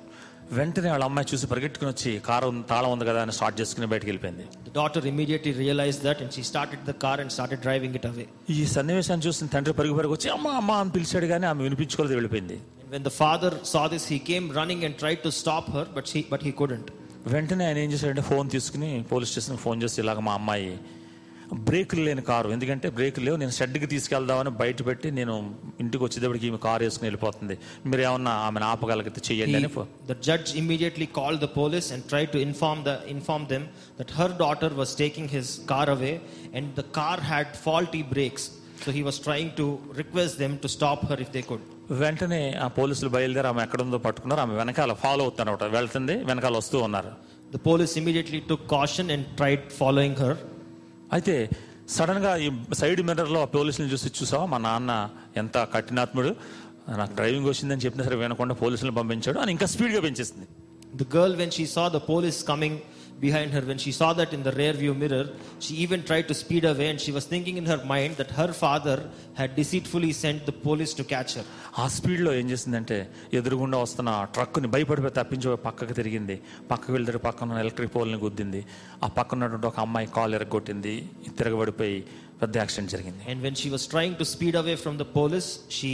[0.56, 4.44] వెంటనే వాళ్ళ అమ్మాయి చూసి పరిగెట్టుకుని వచ్చి కారు తాళం ఉంది కదా అని స్టార్ట్ చేసుకుని బయటికి వెళ్ళిపోయింది
[4.68, 8.26] The daughter immediately realized that and she started the car and started driving it away.
[8.56, 12.58] ఈ సన్నివేశాన్ని చూసిన తండ్రి పరుగు పరుగు వచ్చి అమ్మ అమ్మ అని పిలిచాడు కానీ ఆమె వినిపించుకోలేదు వెళ్ళిపోయింది
[12.92, 16.20] when the father saw this, he came running and tried to stop her, but, she,
[16.32, 16.88] but he couldn't.
[17.34, 20.70] వెంటనే ఆయన ఏం చేశాడంటే ఫోన్ తీసుకుని పోలీస్ స్టేషన్కి ఫోన్ చేసి ఇలాగ మా అమ్మాయి
[21.52, 22.48] బ్రేకులు లేని కారు.
[22.48, 23.36] ఎందుకంటే బ్రేకులు లేవు.
[23.36, 27.58] నేను షెడ్కి తీసుకెళ్దామని బయట పెట్టి నేను ఇంటికి వచ్చేటప్పటికి ఈమె కారు వేసుకుని వెళ్ళిపోతుంది.
[27.86, 29.68] మీరు ఏమన్నా ఆమెను ఆపగలిగితే చెయ్యండి
[30.10, 33.64] the judge immediately call the police and try to inform the inform them
[34.00, 36.20] that her daughter was taking his car away
[36.54, 38.50] and the car had faulty brakes
[38.84, 42.68] so he was trying to request them to stop her if they could వెంటనే ఆ
[42.68, 44.40] పోలీసులు బయలుదేరి ఆమె ఎక్కడ ఉందో పట్టుకున్నారు.
[44.40, 47.12] ఆమె వెనకాల ఫాలో అవుతాను వెళ్తుంది వెనకాల వస్తూ ఉన్నారు.
[47.54, 50.38] The police immediately to caution and tried following her
[51.12, 51.50] అయితే
[51.88, 54.46] సడన్గా ఈ సైడ్ మిర్రర్లో ఆ పోలీసులను చూసి చూసావా?
[54.46, 56.36] మా నాన్న ఎంత కఠినాత్ముడు.
[56.96, 59.38] నాకు డ్రైవింగ్ వచ్చిందని చెప్పిన సరే వినకుండా పోలీసులను పంపించాడు.
[59.38, 60.46] అని ఇంకా స్పీడ్గా పెంచేసింది.
[61.04, 62.78] The girl when she saw the police coming
[63.19, 65.25] behind her, when she saw that in the rear view mirror,
[65.59, 68.51] she even tried to speed away and she was thinking in her mind that her
[68.63, 68.97] father
[69.39, 71.45] had deceitfully sent the police to catch her.
[71.83, 72.97] ఆ speed లో ఏం చేసిందంటే
[73.37, 76.35] ఎదురుగుండా వస్తున్న ఆ ట్రక్కుని భయపడిపోయి తప్పించి పక్కకు తిరిగింది
[76.71, 78.61] పక్కకు వెళ్తే పక్కన ఎలక్ట్రిక్ పోల్ని గుద్దింది
[79.05, 80.93] ఆ పక్కన ఉన్నటువంటి ఒక అమ్మాయి కాలు ఎరగొట్టింది
[81.39, 81.97] తిరగబడిపోయి
[82.43, 85.93] పెద్ద యాక్సిడెంట్ జరిగింది And when she was trying to speed away from the police, she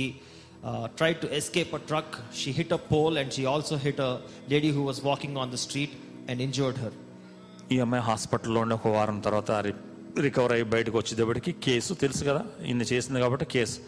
[0.70, 2.10] uh, tried to escape a truck.
[2.40, 4.12] She hit a pole and she also hit a
[4.54, 5.94] lady who was walking on the street
[6.30, 6.92] and injured her.
[7.73, 9.51] ఈ అమ్మాయి హాస్పిటల్లో ఉండి ఒక వారం తర్వాత
[10.27, 13.81] recover అయ్యి బయటకు వచ్చేటప్పటికి కేసు తెలుసు కదా ఇన్ని చేసింది కాబట్టి కేసు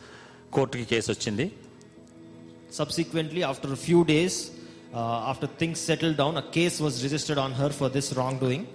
[0.53, 1.53] కోర్టుకి కేసు వచ్చింది.
[2.73, 4.39] Subsequently after few days
[5.31, 8.67] after things settle down case was registered on her for this wrong doing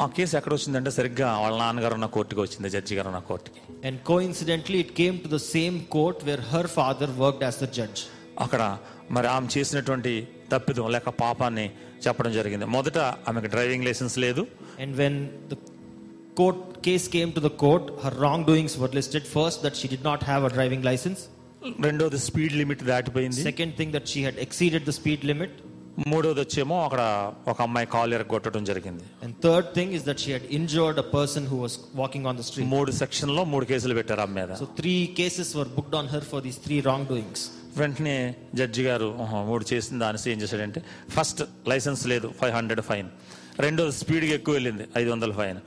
[0.00, 3.60] ఆ కేసు ఎక్కడ వచ్చిందంటే సరిగ్గా వాళ్ళ నాన్నగారు ఉన్న కోర్టుకి వచ్చింది జడ్జి గారు ఉన్న కోర్టుకి.
[3.86, 8.02] And coincidentally it came to the same court where her father work as the judge
[8.40, 8.78] అక్కడ
[9.10, 11.70] మరి ఆమె చేసినటువంటి తప్పిదం లేక పాపాన్ని
[12.06, 12.66] చెప్పడం జరిగింది.
[12.76, 12.98] మొదట
[13.30, 14.44] ఆమెకు డ్రైవింగ్ లైసెన్స్ లేదు.
[14.84, 15.18] And when
[15.52, 15.56] the
[16.40, 20.06] court case came to the court her wrong doings were listed first that she did
[20.10, 21.22] not have a driving licence
[21.86, 23.42] రెండోది స్పీడ్ లిమిట్ దాటిపోయింది.
[23.50, 25.56] Second thing that she had exceeded the speed limit
[26.10, 27.02] మూడోది వచ్చేమో అక్కడ
[27.52, 29.04] ఒక అమ్మాయి కాల్ ఎర కొట్టడం జరిగింది.
[29.24, 32.44] And third thing is that she had injured a person who was walking on the
[32.48, 36.44] street మూడు సెక్షన్లో మూడు కేసులు పెట్టారు అమ్మాయి so three cases were booked on her for
[36.46, 37.44] these three wrong doings
[37.80, 38.16] వెంటనే
[38.58, 39.08] జడ్జి గారు
[39.50, 40.80] మూడు చేసింది ఆనసి ఏం చేశాడంటే
[41.16, 41.42] ఫస్ట్
[41.72, 43.08] లైసెన్స్ లేదు ఫైవ్ హండ్రెడ్ ఫైన్.
[43.66, 45.60] రెండో స్పీడ్గా ఎక్కువ వెళ్ళింది ఐదు వందల ఫైన్.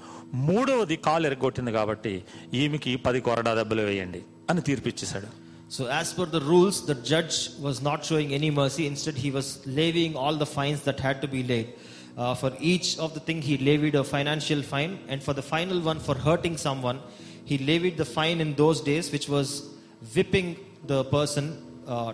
[0.48, 2.14] మూడవది కాలు ఎరగొట్టింది కాబట్టి
[2.62, 4.22] ఈమెకి పది కొరడా దెబ్బలు వేయండి
[4.52, 5.30] అని తీర్పిచ్చేశాడు.
[5.76, 9.52] So as per the rules the judge was not showing any mercy instead he was
[9.80, 11.70] levying all the fines that had to be laid
[12.42, 16.00] for each of the thing he levied a financial fine and for the final one
[16.08, 17.00] for hurting someone
[17.52, 19.52] he levied the fine in those days which was
[20.18, 20.54] whipping
[20.92, 21.50] the person
[21.88, 22.14] uh.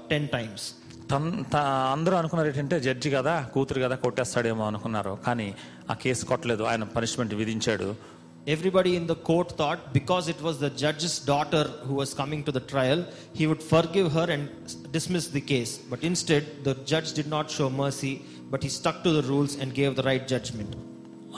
[1.11, 1.55] తన్ త-
[1.91, 5.55] అందరూ అనుకున్నారు ఏంటంటే judge కదా కూతురు కదా కొట్టేస్తాడేమో అనుకున్నారు కానీ
[5.89, 10.69] ఆ కేసు కొట్టలేదు ఆయన పనిష్మెంట్ విధించాడు Everybody in the court thought because it was the
[10.69, 13.03] judge's daughter who was coming to the trial,
[13.35, 14.43] he would forgive her and
[14.91, 15.79] dismiss the case.
[15.91, 19.73] But instead, the judge did not show mercy, but he stuck to the rules and
[19.73, 20.71] gave the right judgment.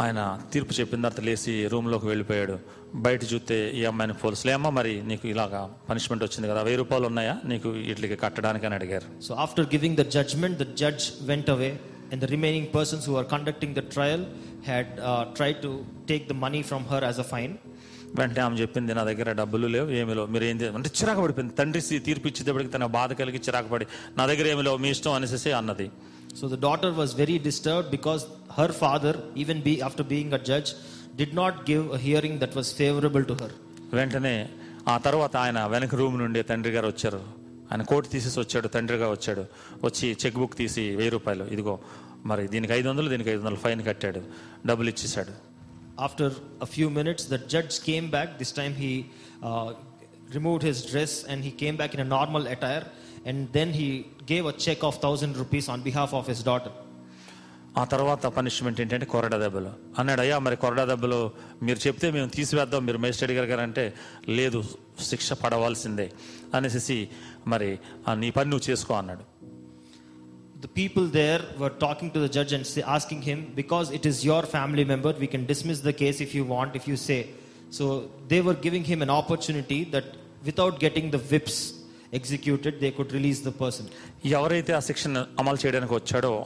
[0.01, 2.57] ఆయన తీర్పు చెప్పిన తర్వాత లేచి రూమ్లోకి వెళ్ళిపోయాడు
[2.95, 7.37] బయట చూస్తే ఈ అమ్మాయిని పోల్స్లే అమ్మా మరి నీకు ఇలాగ పనిష్మెంట్ వచ్చింది కదా వెయ్యి రూపాయలు ఉన్నాయా?
[7.45, 9.21] నీకు వీటికి కట్టడానికి అని అడిగారు.
[9.21, 11.79] So after giving the judgement the judge went away
[12.11, 14.25] and the remaining persons who are conducting the trial
[14.67, 14.87] had
[15.37, 17.53] try to take the money from her as a fine
[18.19, 21.55] వెంటనే ఆమె చెప్పింది నా దగ్గర డబ్బులు లేవు ఏమి లేవు మీరు ఏంది అంటే చిరాకు పడిపోయింది.
[21.55, 23.85] తండ్రి తీర్పు ఇచ్చేటప్పటికి తన బాధ కలిగి చిరాకు పడి
[24.17, 25.91] నా దగ్గర ఏమి లేవు మీ ఇష్టం అనేసి అన్నది.
[26.39, 28.23] So the daughter was very disturb because
[28.57, 30.71] her father even be after being a judge
[31.19, 33.51] did not give a hearing that was favorable to her.
[33.97, 34.35] వెంటనే
[34.93, 37.21] ఆ తర్వాత ఆయన వెనక రూమ్ నుండి తండ్రి గారు వచ్చారు
[37.71, 39.43] ఆయన కోట్ తీసేసి వచ్చాడు తండ్రిగా వచ్చాడు
[39.87, 41.75] వచ్చి చెక్ బుక్ తీసి వెయ్యి రూపాయలు ఇదిగో
[42.29, 44.21] మరి దీనికి ఐదు వందలు దీనికి ఐదు వందలు ఫైన్ కట్టాడు
[44.71, 45.35] డబ్బులు ఇచ్చేసాడు
[45.99, 46.27] After
[46.61, 48.37] a few minutes, the judge came back.
[48.37, 48.91] This time he
[49.43, 49.73] uh,
[50.31, 52.85] removed his dress and he came back in a normal attire.
[53.25, 53.87] And then he
[54.25, 56.71] gave a check of thousand rupees on behalf of his daughter.
[57.77, 59.71] ఆ తర్వాత punishment ఏంటంటే కొరడ దెబ్బలు.
[59.99, 61.31] అన్నాడు అయ్యా మరి కొరడ దెబ్బలు
[61.63, 63.93] మీరు చెప్తే మేము తీసివేద్దాం మీరు మేస్టర్ గారు అంటే
[64.29, 64.63] లేదు
[65.01, 66.11] శిక్ష పడవలసిందే.
[66.55, 67.09] అనేసి
[67.47, 67.77] మరి
[68.13, 69.23] నీ పని నువ్వు చేసుకో అన్నాడు.
[70.59, 74.45] The people there were talking to the judge and asking him because it is your
[74.45, 77.29] family member we can dismiss the case if you want if you say
[77.73, 80.05] so they were giving him an opportunity that
[80.43, 81.73] without getting the whips
[82.13, 83.87] executed they could release the person
[84.25, 86.43] ఎవరైతే ఆ శిక్షను అమలు చేయడానికి వచ్చాడో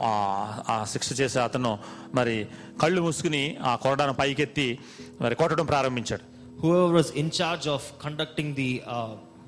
[0.68, 1.78] ఆ శిక్ష చేసే అతను
[2.14, 2.46] మరి
[2.82, 4.78] కళ్ళు మూసుకుని ఆ కొరడాను పైకెత్తి
[5.20, 6.22] మరి కొట్టడం ప్రారంభించాడు.
[6.76, 7.30] Whoever was in
[7.68, 8.82] of conducting the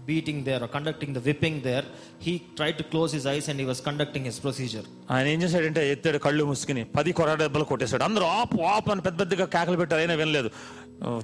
[0.09, 1.85] beating there or conducting the whipping there,
[2.19, 4.85] he tried to close his eyes and he was conducting his procedure.
[5.15, 9.19] ఆయన ఏం చేశాడంటే ఎత్తాడు కళ్ళు మూసుకుని పది కొరడా దెబ్బలు కొట్టేశాడు అందరూ ఆపు ఆపు అని పెద్ద
[9.23, 10.51] పెద్దగా కేకలు పెట్టారు అయినా వినలేదు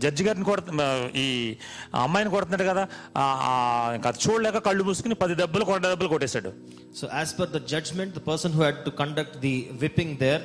[0.04, 0.72] జడ్జి గారిని కొడుతు
[1.22, 1.26] ఈ
[2.04, 2.82] అమ్మాయిని కొడుతున్నాడు కదా
[3.20, 3.52] ఆ, ఆ,
[3.96, 6.52] ఇంకా అది చూడలేక కళ్ళు మూసుకుని పది దెబ్బలు కొరడా దెబ్బలు కొట్టేశాడు
[7.00, 9.52] So, as per the judgment, the person who had to conduct the
[9.82, 10.42] whipping there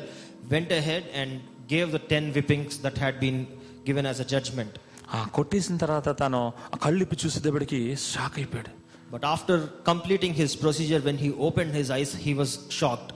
[0.49, 1.31] went ahead and
[1.67, 3.39] gave the 10 whippings that had been
[3.87, 4.73] given as a judgment.
[5.13, 8.73] ఆ కొట్టేసిన తర్వాత తను ఆ కళ్ళు ఇప్పి చూసేటప్పటికి షాక్ అయిపోయాడు.
[9.11, 9.55] But after
[9.85, 13.11] completing his procedure, when he opened his eyes, he was shocked.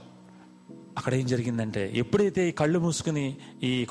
[0.98, 3.86] అక్కడ ఏం జరిగిందంటే ఎప్పుడైతే ఈ కళ్ళు మూసుకుని ఈ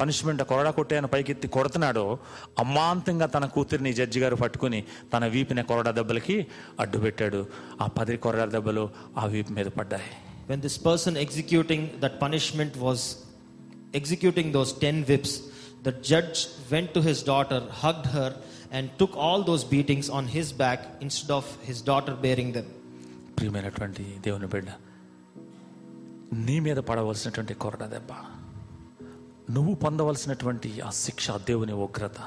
[0.00, 2.18] పనిష్మెంట్ కొరడా కొట్టే ఆయన పైకెత్తి కొడుతున్నాడో
[2.58, 4.84] అమాంతంగా తన కూతురిని జడ్జి గారు పట్టుకుని
[5.14, 6.46] తన వీపిన కొరడా దెబ్బలకి
[6.80, 7.46] అడ్డు పెట్టాడు.
[7.80, 10.10] ఆ పది కొరడా దెబ్బలు ఆ వీపు మీద పడ్డాయి.
[10.50, 13.00] When this person executing that punishment was
[13.94, 15.32] executing those 10 whips,
[15.83, 16.37] the judge
[16.71, 18.29] went to his daughter, hugged her,
[18.71, 22.67] and took all those beatings on his back instead of his daughter bearing them.
[23.37, 24.69] ప్రియమైనటువంటి దేవుని బిడ్డ
[26.47, 28.11] నీ మీద పడవలసినటువంటి కొరడా దెబ్బ
[29.55, 32.19] నువ్వు పొందవలసినటువంటి ఆ శిక్ష ఆ దేవుని ఉగ్రత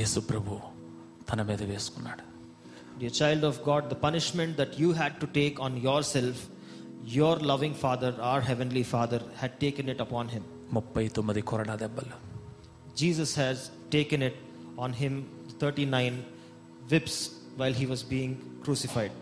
[0.00, 0.60] యేసు ప్రభు
[1.30, 2.22] తన మీద వేసుకున్నాడు
[2.98, 6.36] Dear child of God, the punishment that you had to take on yourself,
[7.16, 10.44] your loving Father, our Heavenly Father, had taken it upon Him.
[10.77, 12.15] ముప్పై తొమ్మిది కొరడా దెబ్బలు
[13.01, 13.57] Jesus has
[13.95, 14.37] taken it
[14.83, 15.13] on Him
[15.59, 16.15] 39
[16.91, 17.15] whips
[17.59, 18.33] while He was being
[18.65, 19.13] crucified.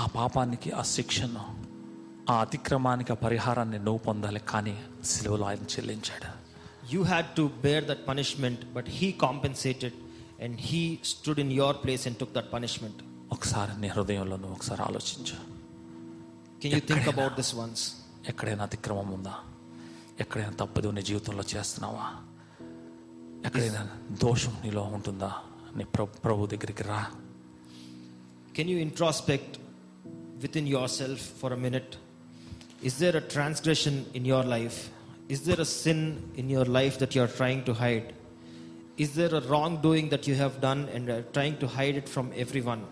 [0.00, 1.42] ఆ పాపానికి ఆ శిక్షను
[2.32, 4.74] ఆ అతిక్రమానికి ఆ పరిహారాన్ని నువ్వు పొందాలి కానీ
[5.12, 6.30] సిలువలో ఆయన చెల్లించాడు
[6.92, 9.92] You had to bear that punishment, but He compensated
[10.44, 10.82] and He
[11.12, 12.96] stood in your place and took that punishment.
[13.36, 15.36] ఒకసారి నీ హృదయంలో నువ్వు ఒకసారి ఆలోచించు
[16.62, 17.80] Can you think about this once?
[18.32, 19.34] ఎక్కడైనా అతిక్రమం ఉందా
[20.20, 22.14] ఎక్కడైనా తప్పదు నీ జీవితంలో చేస్తున్నావా?
[23.46, 25.32] ఎక్కడైనా దోషం నీలో ఉంటుందా?
[25.76, 25.84] నీ
[26.24, 27.06] ప్రభు దగ్గరికి రా.
[28.56, 29.58] Can you introspect
[30.56, 31.96] within yourself for a minute
[32.84, 34.90] is there a transgression in your life
[35.30, 38.04] is there a sin in your life that you're trying to hide
[39.00, 39.38] is there a
[39.82, 42.82] wrongdoing that you have done and trying to hide it from everyone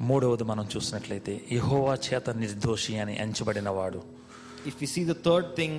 [0.00, 4.19] మూడవది మనం చూసినట్లయితే యహోవా చేత నిర్దోషి అని ఎంచబడినవాడు
[4.68, 5.72] If we see the third thing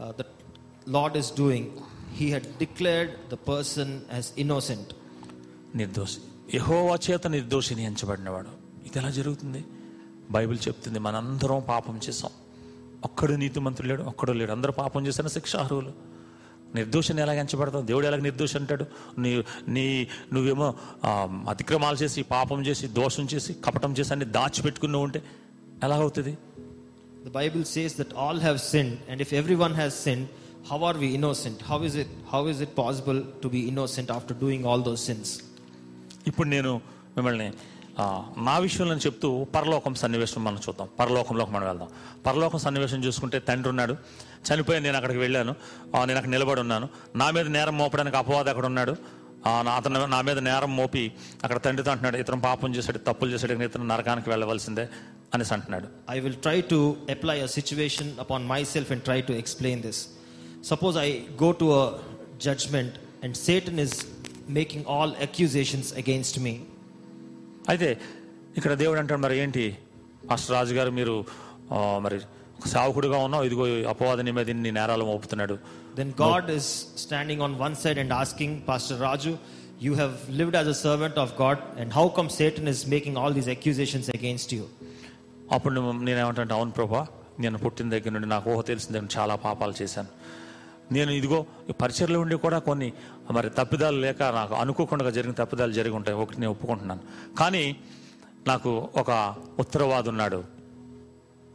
[0.00, 0.30] uh, that
[0.88, 1.64] Lord is doing,
[2.20, 3.88] He had declared the person
[4.18, 4.86] as innocent.
[5.74, 6.18] నిర్దోషి.
[6.54, 8.48] యహోవా చేత నిర్దోషిని ఎంచబడినవాడు.
[8.86, 9.64] ఇది ఎలా జరుగుతుంది?
[10.30, 12.30] బైబిల్ చెప్తుంది మనందరం పాపం చేసాం
[13.04, 14.52] ఒక్కడు నీతిమంతుడు లేడు ఒక్కడు లేడు.
[14.52, 15.92] అందరూ పాపం చేసిన శిక్ష అర్హులు
[16.74, 18.84] నిర్దోషిని ఎలాగ ఎంచబడతావు దేవుడు ఎలాగ నిర్దోషి అంటాడు?
[19.18, 20.74] నీ నీ నువ్వేమో
[21.48, 25.22] అతిక్రమాలు చేసి పాపం చేసి దోషం చేసి కపటం చేసి అన్ని దాచిపెట్టుకుని ఉంటే
[25.82, 26.38] ఎలా అవుతుంది
[27.26, 30.26] The Bible says that all have sinned, and if everyone has sinned,
[30.68, 31.56] how are we innocent?
[31.70, 35.28] How is it, how is it possible to be innocent after doing all those sins?
[36.30, 36.72] ఇప్పుడు నేను
[37.16, 37.48] మిమ్మల్ని
[38.48, 40.88] నా విషయంలో చెప్తూ పరలోకం సన్నివేశం మనం చూద్దాం.
[41.00, 41.90] పరలోకంలోకి మనం వెళ్దాం.
[42.26, 43.96] పరలోకం సన్నివేశం చూసుకుంటే తండ్రి ఉన్నాడు
[44.46, 45.54] చనిపోయి నేను అక్కడికి వెళ్ళాను.
[46.08, 46.88] నేను అక్కడ నిలబడి ఉన్నాను.
[47.22, 48.96] నా మీద నేరం మోపడానికి అపవాదం అక్కడ ఉన్నాడు.
[49.66, 51.02] నా అతను నా మీద నేరం మోపి
[51.44, 54.86] అక్కడ తండ్రితో అంటున్నాడు ఇతను పాపం చేశాడు తప్పులు చేశాడు ఇతను నరకానికి వెళ్ళవలసిందే.
[55.34, 56.78] అనేసి అంటున్నాడు I will try to
[57.14, 59.98] apply a situation upon myself and try to explain this.
[60.70, 61.10] Suppose I
[61.44, 61.84] go to a
[62.46, 63.92] judgment and Satan is
[64.58, 66.54] making all accusations against me.
[67.72, 67.88] అయితే
[68.58, 69.64] ఇక్కడ దేవుడు అంటాడు మరి ఏంటి
[70.30, 71.14] మాస్టర్ రాజు గారు మీరు
[71.72, 72.16] ఆ, మరి
[72.58, 75.56] ఒక సావుకుడుగా ఉన్నావు ఇదిగో అపవాది నీ మీద ఇన్ని నేరాలు మోపుతున్నాడు
[75.98, 76.66] Then God is
[77.04, 79.30] standing on one side and asking, Pastor Raju,
[79.84, 83.32] you have lived as a servant of God, and how come Satan is making all
[83.38, 84.64] these accusations against you?
[85.52, 87.06] అప్పుడు నేను నేనేమంటే అవును ప్రభా
[87.40, 90.08] నేను పుట్టిన దగ్గర నుండి నాకు ఊహ తెలిసిన దగ్గర చాలా పాపాలు చేశాను.
[90.92, 92.92] నేను ఇదిగో ఈ పరిచయలో ఉండి కూడా కొన్ని
[93.30, 97.00] మరి తప్పిదాలు లేక నాకు అనుకోకుండా జరిగిన తప్పిదాలు జరిగి ఉంటాయి ఒకటి నేను ఒప్పుకుంటున్నాను.
[97.38, 97.76] కానీ
[98.46, 100.44] నాకు ఒక ఉత్తరవాది ఉన్నాడు.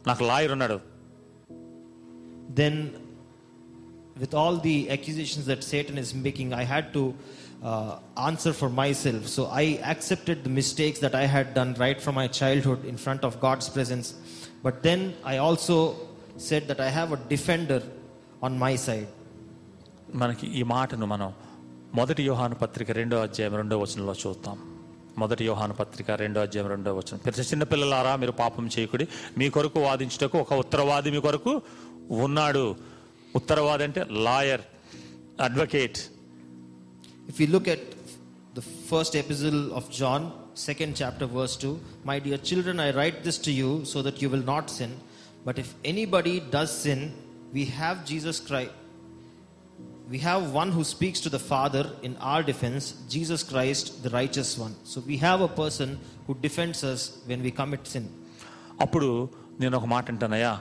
[0.06, 0.80] నాకు లాయర్ ఉన్నాడు.
[2.50, 2.90] Then
[4.16, 7.14] with all the accusations that Satan is making I had to
[7.62, 9.26] uh, answer for myself.
[9.26, 13.24] So I accepted the mistakes that I had done right from my childhood in front
[13.24, 14.14] of God's presence.
[14.62, 15.76] But then I also
[16.38, 17.82] said that I have a defender
[18.42, 19.08] on my side.
[20.22, 21.30] మనకి ఈ మాటను మనం
[21.98, 24.56] మొదటి యోహాను పత్రిక రెండో అధ్యాయం రెండో వచనంలో చూద్దాం
[25.22, 29.04] మొదటి యోహాను పత్రిక రెండో అధ్యాయం రెండో వచనం ప్రతి చిన్న పిల్లలారా మీరు పాపం చేయకుడి
[29.40, 31.52] మీ కొరకు వాదించుటకు ఒక ఉత్తరవాది మీ కొరకు
[32.26, 32.64] ఉన్నాడు
[33.40, 34.64] ఉత్తరవాది అంటే lawyer
[35.46, 36.00] advocate
[37.27, 37.79] If we look at
[38.53, 40.21] the first epistle of John,
[40.53, 44.29] second chapter, verse 2 My dear children, I write this to you so that you
[44.29, 44.97] will not sin.
[45.45, 47.13] But if anybody does sin,
[47.53, 48.71] we have Jesus Christ.
[50.09, 54.57] We have one who speaks to the Father in our defense, Jesus Christ, the righteous
[54.57, 54.73] one.
[54.85, 58.05] So we have a person who defends us when we commit sin.
[58.85, 59.09] అప్పుడు
[59.61, 60.51] నేను ఒక మాట అంటానయ్యా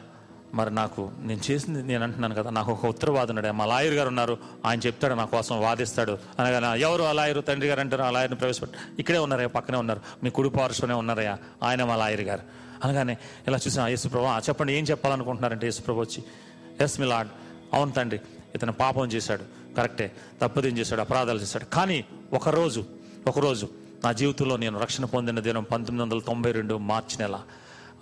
[0.53, 3.51] మరి నాకు నేను చేసింది నేను అంటున్నాను కదా నాకు ఒక ఉత్తరవాది ఉన్నాడు.
[3.51, 6.17] మా లాయర్ గారు ఉన్నారు ఆయన చెప్తాడు నా కోసం వాదిస్తాడు.
[6.39, 7.41] అనగానే ఎవరు ఆ లాయరు?
[7.41, 10.01] తండ్రి గారు అంటారు ఆ లాయర్ని ప్రవేశపెట్టి ఇక్కడే ఉన్నారయ్యా పక్కనే ఉన్నారు.
[10.23, 12.43] మీ కుడి పార్శ్వనే ఉన్నారయ్యా ఆయన మా లాయర్ గారు.
[12.83, 16.23] అనగానే ఇలా చూసిన యేసుప్రభు "ఆ, చెప్పండి ఏం చెప్పాలనుకుంటున్నారంటే యేసుప్రభు వచ్చి
[16.81, 17.27] ఎస్ మీ లాడ్
[17.73, 18.19] అవును తండ్రి
[18.55, 19.43] ఇతను పాపం చేశాడు
[19.75, 21.65] కరెక్టే తప్పుదేం చేశాడు అపరాధాలు చేశాడు.
[21.65, 22.83] కానీ ఒకరోజు
[23.27, 23.67] ఒకరోజు
[24.03, 27.35] నా జీవితంలో నేను రక్షణ పొందిన దినం పంతొమ్మిది వందల తొంభై రెండు మార్చి నెల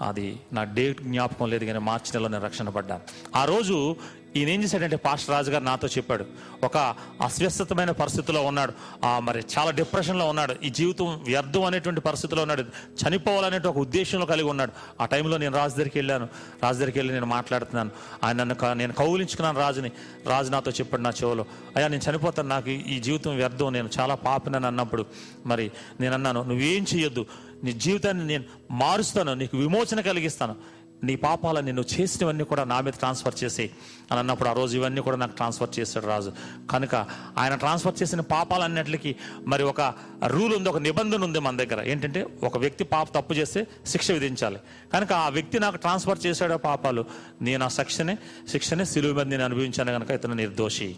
[0.01, 3.03] అది నా డేట్ జ్ఞాపకం లేదు కానీ మార్చి నెలలో నేను రక్షణ పడ్డాను.
[3.35, 3.95] ఆ రోజు
[4.35, 6.25] ఈయన ఏం చేశాడంటే పాస్టర్ రాజు గారు నాతో చెప్పాడు.
[6.63, 8.73] ఒక అస్వస్థతమైన పరిస్థితిలో ఉన్నాడు.
[9.19, 10.55] మరి చాలా డిప్రెషన్లో ఉన్నాడు.
[10.63, 12.61] ఈ జీవితం వ్యర్థం అనేటువంటి పరిస్థితిలో ఉన్నాడు.
[12.61, 14.71] చనిపోవాలనే ఒక ఉద్దేశంలో కలిగి ఉన్నాడు.
[15.01, 16.27] ఆ టైంలో నేను రాజు దగ్గరికి వెళ్ళాను.
[16.63, 17.91] రాజు దగ్గరికి వెళ్ళి నేను మాట్లాడుతున్నాను.
[18.23, 19.91] ఆయన నన్ను నేను కౌగులించుకున్నాను రాజుని.
[20.25, 22.49] రాజు నాతో చెప్పాడు నా చెవులో అయ్యా నేను చనిపోతాను.
[22.49, 23.73] నాకు ఈ- ఈ జీవితం వ్యర్థం.
[23.73, 25.05] నేను చాలా పాపినని అన్నప్పుడు
[25.45, 27.25] మరి నేను అన్నాను నువ్వేం చేయొద్దు
[27.63, 29.33] నీ జీవితాన్ని నేను మారుస్తాను.
[29.33, 30.55] నీకు విమోచన కలిగిస్తాను.
[31.03, 33.71] నీ పాపాలు నేను చేసినవన్నీ కూడా నా మీద ట్రాన్స్ఫర్ చేసి
[34.11, 36.31] అని అన్నప్పుడు ఆ రోజు ఇవన్నీ కూడా నాకు ట్రాన్స్ఫర్ చేశాడు రాజు.
[36.71, 36.95] కనుక
[37.37, 39.15] ఆయన ట్రాన్స్ఫర్ చేసిన పాపాలన్నిటికీ
[39.47, 39.93] మరి ఒక
[40.27, 41.83] రూల్ ఉంది ఒక నిబంధన ఉంది మన దగ్గర.
[41.83, 44.57] ఏంటంటే ఒక వ్యక్తి పాప తప్పు చేస్తే శిక్ష విధించాలి.
[44.93, 47.05] కనుక ఆ వ్యక్తి నాకు ట్రాన్స్ఫర్ చేశాడు పాపాలు.
[47.41, 48.17] నేను ఆ శిక్షనే
[48.49, 50.95] శిక్షనే సిలువు మీద నేను అనుభవించాను కనుక ఇతను నిర్దోషి.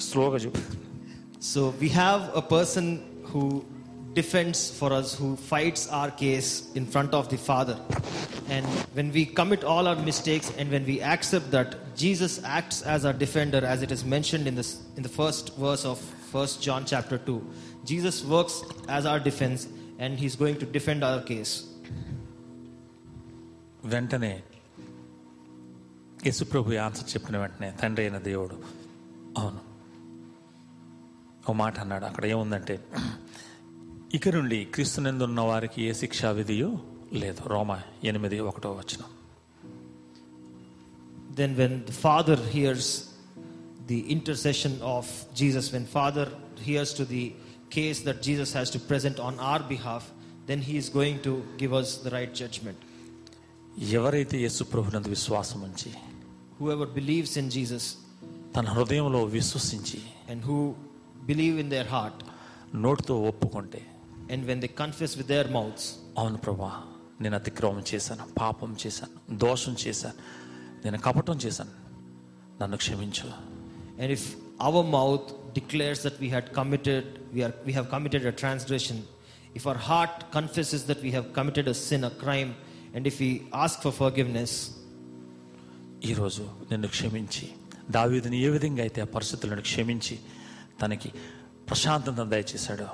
[0.00, 0.50] స్లోగా చూ
[1.42, 2.98] so we have a person
[3.30, 3.62] who
[4.15, 7.77] defends for us, who fights our case in front of the Father.
[8.49, 13.05] And when we commit all our mistakes and when we accept that Jesus acts as
[13.05, 15.99] our defender, as it is mentioned in, this, in the first verse of
[16.33, 17.41] 1 John chapter 2,
[17.85, 18.55] Jesus works
[18.89, 19.67] as our defense
[19.99, 21.53] and he's going to defend our case.
[23.91, 24.33] వెంటనే
[26.25, 28.55] యేసుప్రభు answer చెప్పిన వెంటనే తండ్రి అయిన దేవుడు
[29.39, 29.61] అవును
[31.49, 32.75] ఓ మాట అన్నాడు అక్కడ ఏముందంటే
[34.14, 36.68] ఇక నుండి క్రీస్తునందున్న వారికి ఏ శిక్షా విధియో
[37.12, 37.72] లేదు రోమ
[38.04, 39.02] ఎనిమిది ఒకటో వచ్చిన
[41.36, 42.90] then when Father hears
[43.86, 46.30] the intercession of Jesus when Father
[46.60, 47.24] hears to the
[47.68, 50.06] case that Jesus has to present on our behalf
[50.46, 52.84] then he is going to give us the right judgement
[53.92, 55.90] ఎవరైతే యేసు ప్రభునందు విశ్వాసం ఉంచి
[56.60, 57.88] whoever believes in Jesus
[58.56, 60.00] తన హృదయంలో విశ్వసించి
[60.30, 60.58] and who
[61.26, 62.22] believe in their heart
[62.76, 63.82] నోటితో ఒప్పుకుంటే
[64.29, 65.83] and when they confess with their mouths,
[66.19, 66.71] అవును ప్రభా
[67.21, 70.19] నేను అతిక్రమం చేశాను పాపం చేశాను దోషం చేశాను
[70.85, 71.73] నేను కపటం చేశాను
[72.61, 73.29] నన్ను క్షమించు
[74.01, 74.23] and if
[74.67, 77.03] our mouth declares that we had committed,
[77.33, 78.97] we, are, we have committed a transgression,
[79.53, 82.51] if our heart confesses that we have committed a sin, a crime,
[82.93, 83.31] and if we
[83.63, 84.53] ask for forgiveness,
[86.01, 87.45] ఈరోజు నిన్ను క్షమించి
[87.91, 90.15] దావీదుని ఏ విధంగా అయితే ఆ పరిస్థితులను క్షమించి
[90.81, 91.09] తనకి
[91.67, 92.87] ప్రశాంతత దయచేశాడో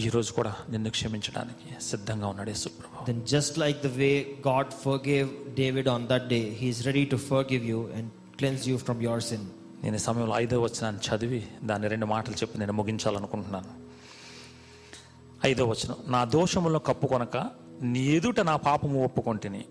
[0.00, 4.14] ఈరోజు కూడా నిన్ను క్షమించడానికి సిద్ధంగా ఉన్నాడు యేసుప్రభు then just like the way
[4.48, 5.28] God forgave
[5.60, 8.06] David on that day, He is ready to forgive you and
[8.38, 9.42] cleanse you from your sin.
[9.84, 13.70] నేను ఈ సమయంలో ఐదో వచనాన్ని చదివి దాన్ని రెండు మాటలు చెప్పి నేను ముగించాలనుకుంటున్నాను.
[15.46, 17.50] ఐదో వచనం నా దోషములను కప్పుకొనక
[17.82, 19.64] నీ ఎదుట నా పాపము ఒప్పుకొంటిని.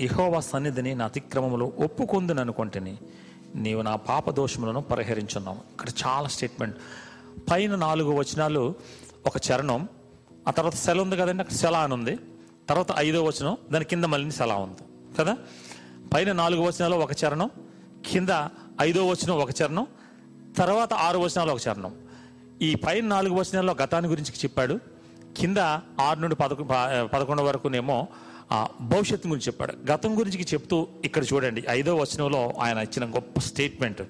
[0.00, 2.96] ఇహోవా సన్నిధిని నా అతిక్రమములు ఒప్పుకొందును అనుకొంటిని.
[3.54, 5.58] నీవు నా పాప దోషములను పరిహరించున్నావు.
[5.72, 6.76] ఇక్కడ చాలా స్టేట్మెంట్.
[7.50, 8.74] పైన నాలుగు వచనాలు
[9.26, 9.88] ఒక చరణం
[10.48, 12.18] ఆ తర్వాత సెల ఉంది కదండి అక్కడ సెల అని ఉంది.
[12.68, 15.14] తర్వాత ఐదో వచనం దాని కింద మళ్ళీ సెల ఉంది.
[15.18, 15.36] కదా?
[16.14, 17.50] పైన నాలుగు వచనాలు ఒక చరణం
[18.10, 18.28] కింద
[18.80, 19.86] ఐదో వచనం ఒక చరణం
[20.58, 21.96] తర్వాత ఆరు వచనాలు ఒక చరణం.
[22.62, 24.80] ఈ పైన నాలుగు వచనాల్లో గతాన్ని గురించి చెప్పాడు.
[25.36, 25.58] కింద
[26.00, 26.64] ఆరు నుండి పదకొ
[27.06, 28.08] పదకొండు వరకునేమో
[28.52, 29.90] ఆ, భవిష్యత్తు గురించి చెప్పాడు.
[29.90, 31.64] గతం గురించి చెప్తూ ఇక్కడ చూడండి.
[31.68, 34.02] ఐదో వచనంలో ఆయన ఇచ్చిన గొప్ప statement.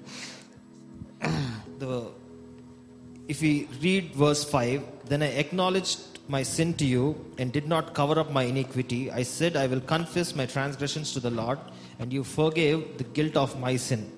[3.27, 5.99] If we read verse 5, then I acknowledged
[6.29, 9.11] my sin to you and did not cover up my iniquity.
[9.11, 11.59] I said, I will confess my transgressions to the Lord,
[11.99, 14.11] and you forgave the guilt of my sin.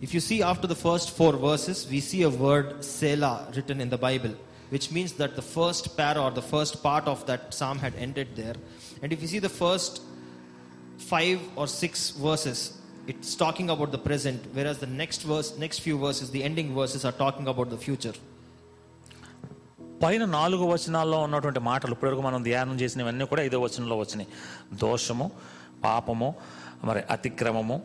[0.00, 3.88] If you see after the first four verses, we see a word Selah written in
[3.90, 4.34] the Bible,
[4.70, 8.28] which means that the first para or the first part of that psalm had ended
[8.34, 8.56] there.
[9.00, 10.02] And if you see the first
[10.98, 15.98] five or six verses, it's talking about the present, whereas the next verse, next few
[15.98, 18.14] verses, the ending verses are talking about the future.
[20.02, 24.28] పైన నాలుగు వచనాల్లో ఉన్నటువంటి మాటలు ఇప్పటివరకు మనం ధ్యానం చేసినవన్నీ కూడా ఐదో వచనంలో వచ్చినాయి.
[24.74, 25.30] దోషము
[25.84, 26.34] పాపము
[26.84, 27.82] మరి అతిక్రమము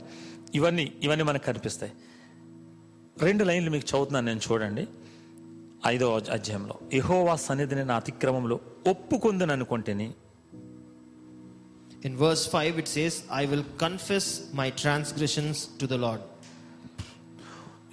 [0.55, 1.91] ఇవన్నీ ఇవన్నీ మనకు కనిపిస్తాయి.
[3.21, 4.87] రెండు లైన్లు మీకు చదువుతున్నాను నేను చూడండి.
[5.87, 6.75] ఐదో అధ్యాయంలో.
[6.93, 8.59] ఇహోవా సన్నిధిని నా అతిక్రమంలో
[8.89, 10.13] ఒప్పుకుందని అనుకుంటేని.
[12.05, 14.23] In verse 5, it says, I will confess
[14.59, 16.19] my transgressions to the Lord.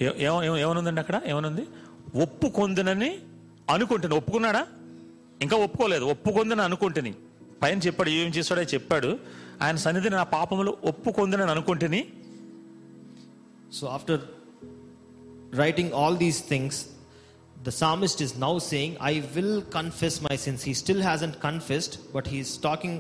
[0.03, 1.23] ఏ- ఏమ- ఏమ- ఏమనుందండి అక్కడ?
[1.27, 1.67] ఏమనుంది?
[2.23, 3.19] ఒప్పుకొందునని
[3.74, 4.64] అనుకుంటుని ఒప్పుకున్నాడా
[5.42, 7.12] ఇంకా ఒప్పుకోలేదు ఒప్పుకొందని అనుకుంటుని
[7.62, 9.10] పైన చెప్పాడు ఏం చేశాడో చెప్పాడు
[9.64, 12.02] ఆయన సన్నిధిని నా పాపములు ఒప్పుకొందని అనుకుంటుని
[13.72, 14.16] So, after
[15.52, 16.90] writing all these things,
[17.58, 20.64] the psalmist is now saying, I will confess my sins.
[20.64, 22.96] He still hasn't confessed, but he's talking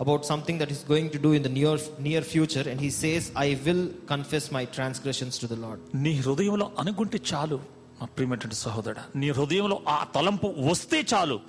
[0.00, 2.64] about something that he's going to do in the near, near future.
[2.68, 5.78] And he says, I will confess my transgressions to the Lord.
[6.04, 11.39] నీ హృదయంలో అనుకుంటే చాలు మా ప్రియమైనటువంటి సహోదరుడా నీ హృదయంలో ఆ తలంపు వస్తే చాలు.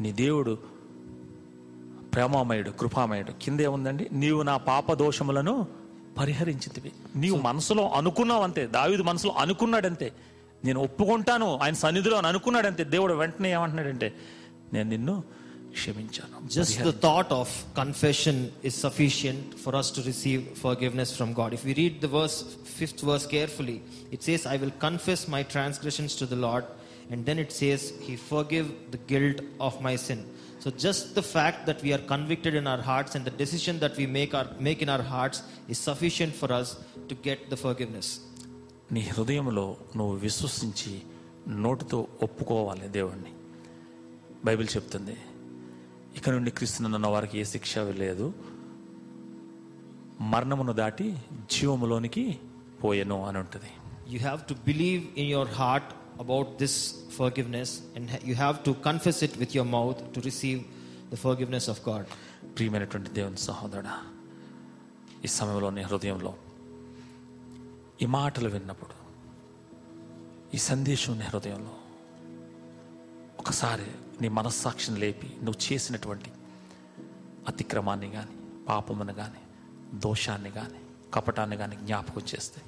[0.00, 0.58] నీ దేవుడు
[2.14, 3.32] ప్రేమామయుడు కృపామయుడు.
[3.42, 5.66] కిందే ఉందండి నీవు నా పాప దోషములను
[6.18, 6.92] పరిహరించితివి.
[7.16, 10.12] నీవు మనసులో అనుకున్నావు అంతే దావీదు మనసులో అనుకున్నాడంతే.
[10.64, 12.84] నేను ఒప్పుకుంటాను ఆయన సన్నిధిలో అని అనుకున్నాడంతే.
[12.84, 14.14] దేవుడు వెంటనే ఏమంటున్నాడంటే
[14.72, 15.24] నేను నిన్ను
[15.78, 17.48] క్షమించాను Just the thought of
[17.80, 18.36] confession
[18.68, 21.50] is sufficient for us to receive forgiveness from God.
[21.58, 22.36] If we read the verse,
[22.78, 23.78] fifth verse carefully,
[24.16, 26.64] it says, I will confess my transgressions to the Lord.
[27.12, 30.20] And then it says, He forgive the guilt of my sin.
[30.64, 33.94] So just the fact that we are convicted in our hearts and the decision that
[34.00, 36.68] we make, our, make in our hearts is sufficient for us
[37.10, 38.08] to get the forgiveness.
[38.94, 39.66] నీ హృదయంలో
[39.98, 40.92] నువ్వు విశ్వసించి
[41.66, 43.32] నోటితో ఒప్పుకోవాలి దేవుణ్ణి
[44.46, 45.16] Bible చెప్తుంది
[46.16, 48.26] ఇక నుండి క్రీస్తునన్న వారికి ఏ శిక్ష లేదు
[50.24, 51.06] మరణమును దాటి
[51.50, 52.24] జీవములోనికి
[52.82, 53.70] పోయను అని ఉంటుంది.
[54.08, 55.90] You have to believe in your heart
[56.20, 56.78] about this
[57.38, 60.60] forgiveness and you have to confess it with your mouth to receive
[61.12, 62.06] the forgiveness of God
[62.56, 63.94] ప్రియమైనటువంటి దేవుని సహోదరుడు
[65.24, 66.32] ఈ సమయంలోని హృదయంలో
[68.02, 68.94] ఈ మాటలు విన్నప్పుడు
[70.54, 71.74] ఈ సందేశం హృదయంలో
[73.44, 73.86] ఒకసారి
[74.22, 76.30] నీ మనస్సాక్షిని లేపి నువ్వు చేసినటువంటి
[77.48, 79.40] అతిక్రమాన్ని కానీ పాపమును కానీ
[79.98, 80.80] దోషాన్ని కానీ
[81.14, 82.62] కపటాన్ని కానీ జ్ఞాపకం చేస్తే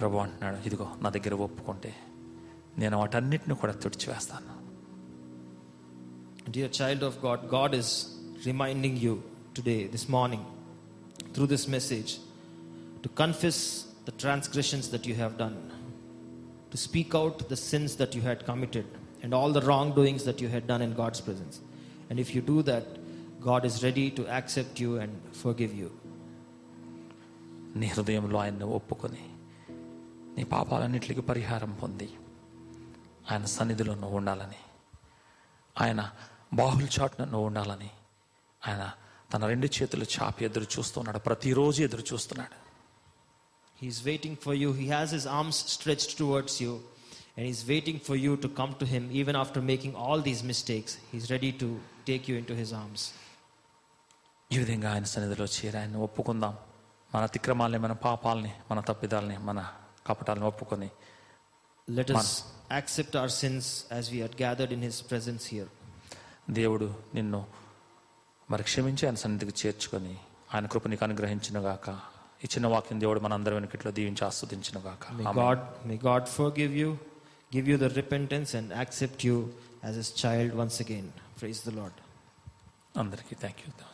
[0.00, 1.94] ప్రభు అంటున్నాడు ఇదిగో నా దగ్గర ఒప్పుకుంటే
[2.78, 4.54] నేను వాటన్నిటిని కూడా తుడిచివేస్తాను.
[6.50, 8.06] Dear child of God God is
[8.46, 9.22] reminding you
[9.56, 10.44] today this morning
[11.34, 12.16] through this message
[13.02, 15.70] to confuse the transgressions that you have done
[16.70, 18.86] to speak out the sins that you had committed
[19.23, 21.55] and all the wrongdoings that you had done in God's presence.
[22.09, 22.85] And if you do that,
[23.41, 25.11] God is ready to accept you and
[25.43, 25.89] forgive you.
[27.79, 29.23] నీ హృదయంలో ఆయన్ని ఒప్పుకొని
[30.35, 32.07] నీ పాపాలన్నిటికీ పరిహారం పొంది
[33.31, 34.61] ఆయన సన్నిధిలో నువ్వు ఉండాలని
[35.75, 36.01] ఆయన
[36.53, 37.89] బాహుల చాటున నువ్వు ఉండాలని
[38.61, 38.83] ఆయన
[39.33, 42.55] తన రెండు చేతులు చాపి ఎదురు చూస్తున్నాడు ప్రతిరోజు ఎదురు చూస్తున్నాడు
[43.81, 44.69] He's waiting for you.
[44.73, 46.71] He has his arms stretched towards you,
[47.35, 50.91] and he's waiting for you to come to him even after making all these mistakes.
[51.11, 51.67] He's ready to
[52.05, 53.01] take you into his arms.
[54.51, 56.53] ఈ విధంగా ఆయన సన్నిధిలో చేరి ఆయన ఒప్పుకుందాం
[57.11, 59.59] మన అతిక్రమాల్ని మన పాపాలని మన తప్పిదాలని మన
[60.05, 60.89] కపటాలను ఒప్పుకొని
[61.87, 62.29] Let us
[62.71, 63.65] accept our sins
[63.97, 65.67] as we are gathered in his presence here.
[66.57, 67.39] దేవుడు నిన్ను
[68.49, 70.13] మరి క్షమించి ఆయన సన్నిధికి చేర్చుకొని
[70.53, 71.87] ఆయన కృప నీకు అనుగ్రహించిన గాక
[72.43, 75.59] ఈ చిన్న వాక్యం దేవుడు మనందరి వెనుకట్లో దీవించి ఆస్వాదించిన గాక May God,
[75.89, 76.89] may God forgive you,
[77.51, 79.53] give you the repentance, and accept you
[79.83, 81.13] as his child once again.
[81.39, 81.95] Praise the Lord.
[83.01, 83.90] అందరికీ థ్యాంక్ యూ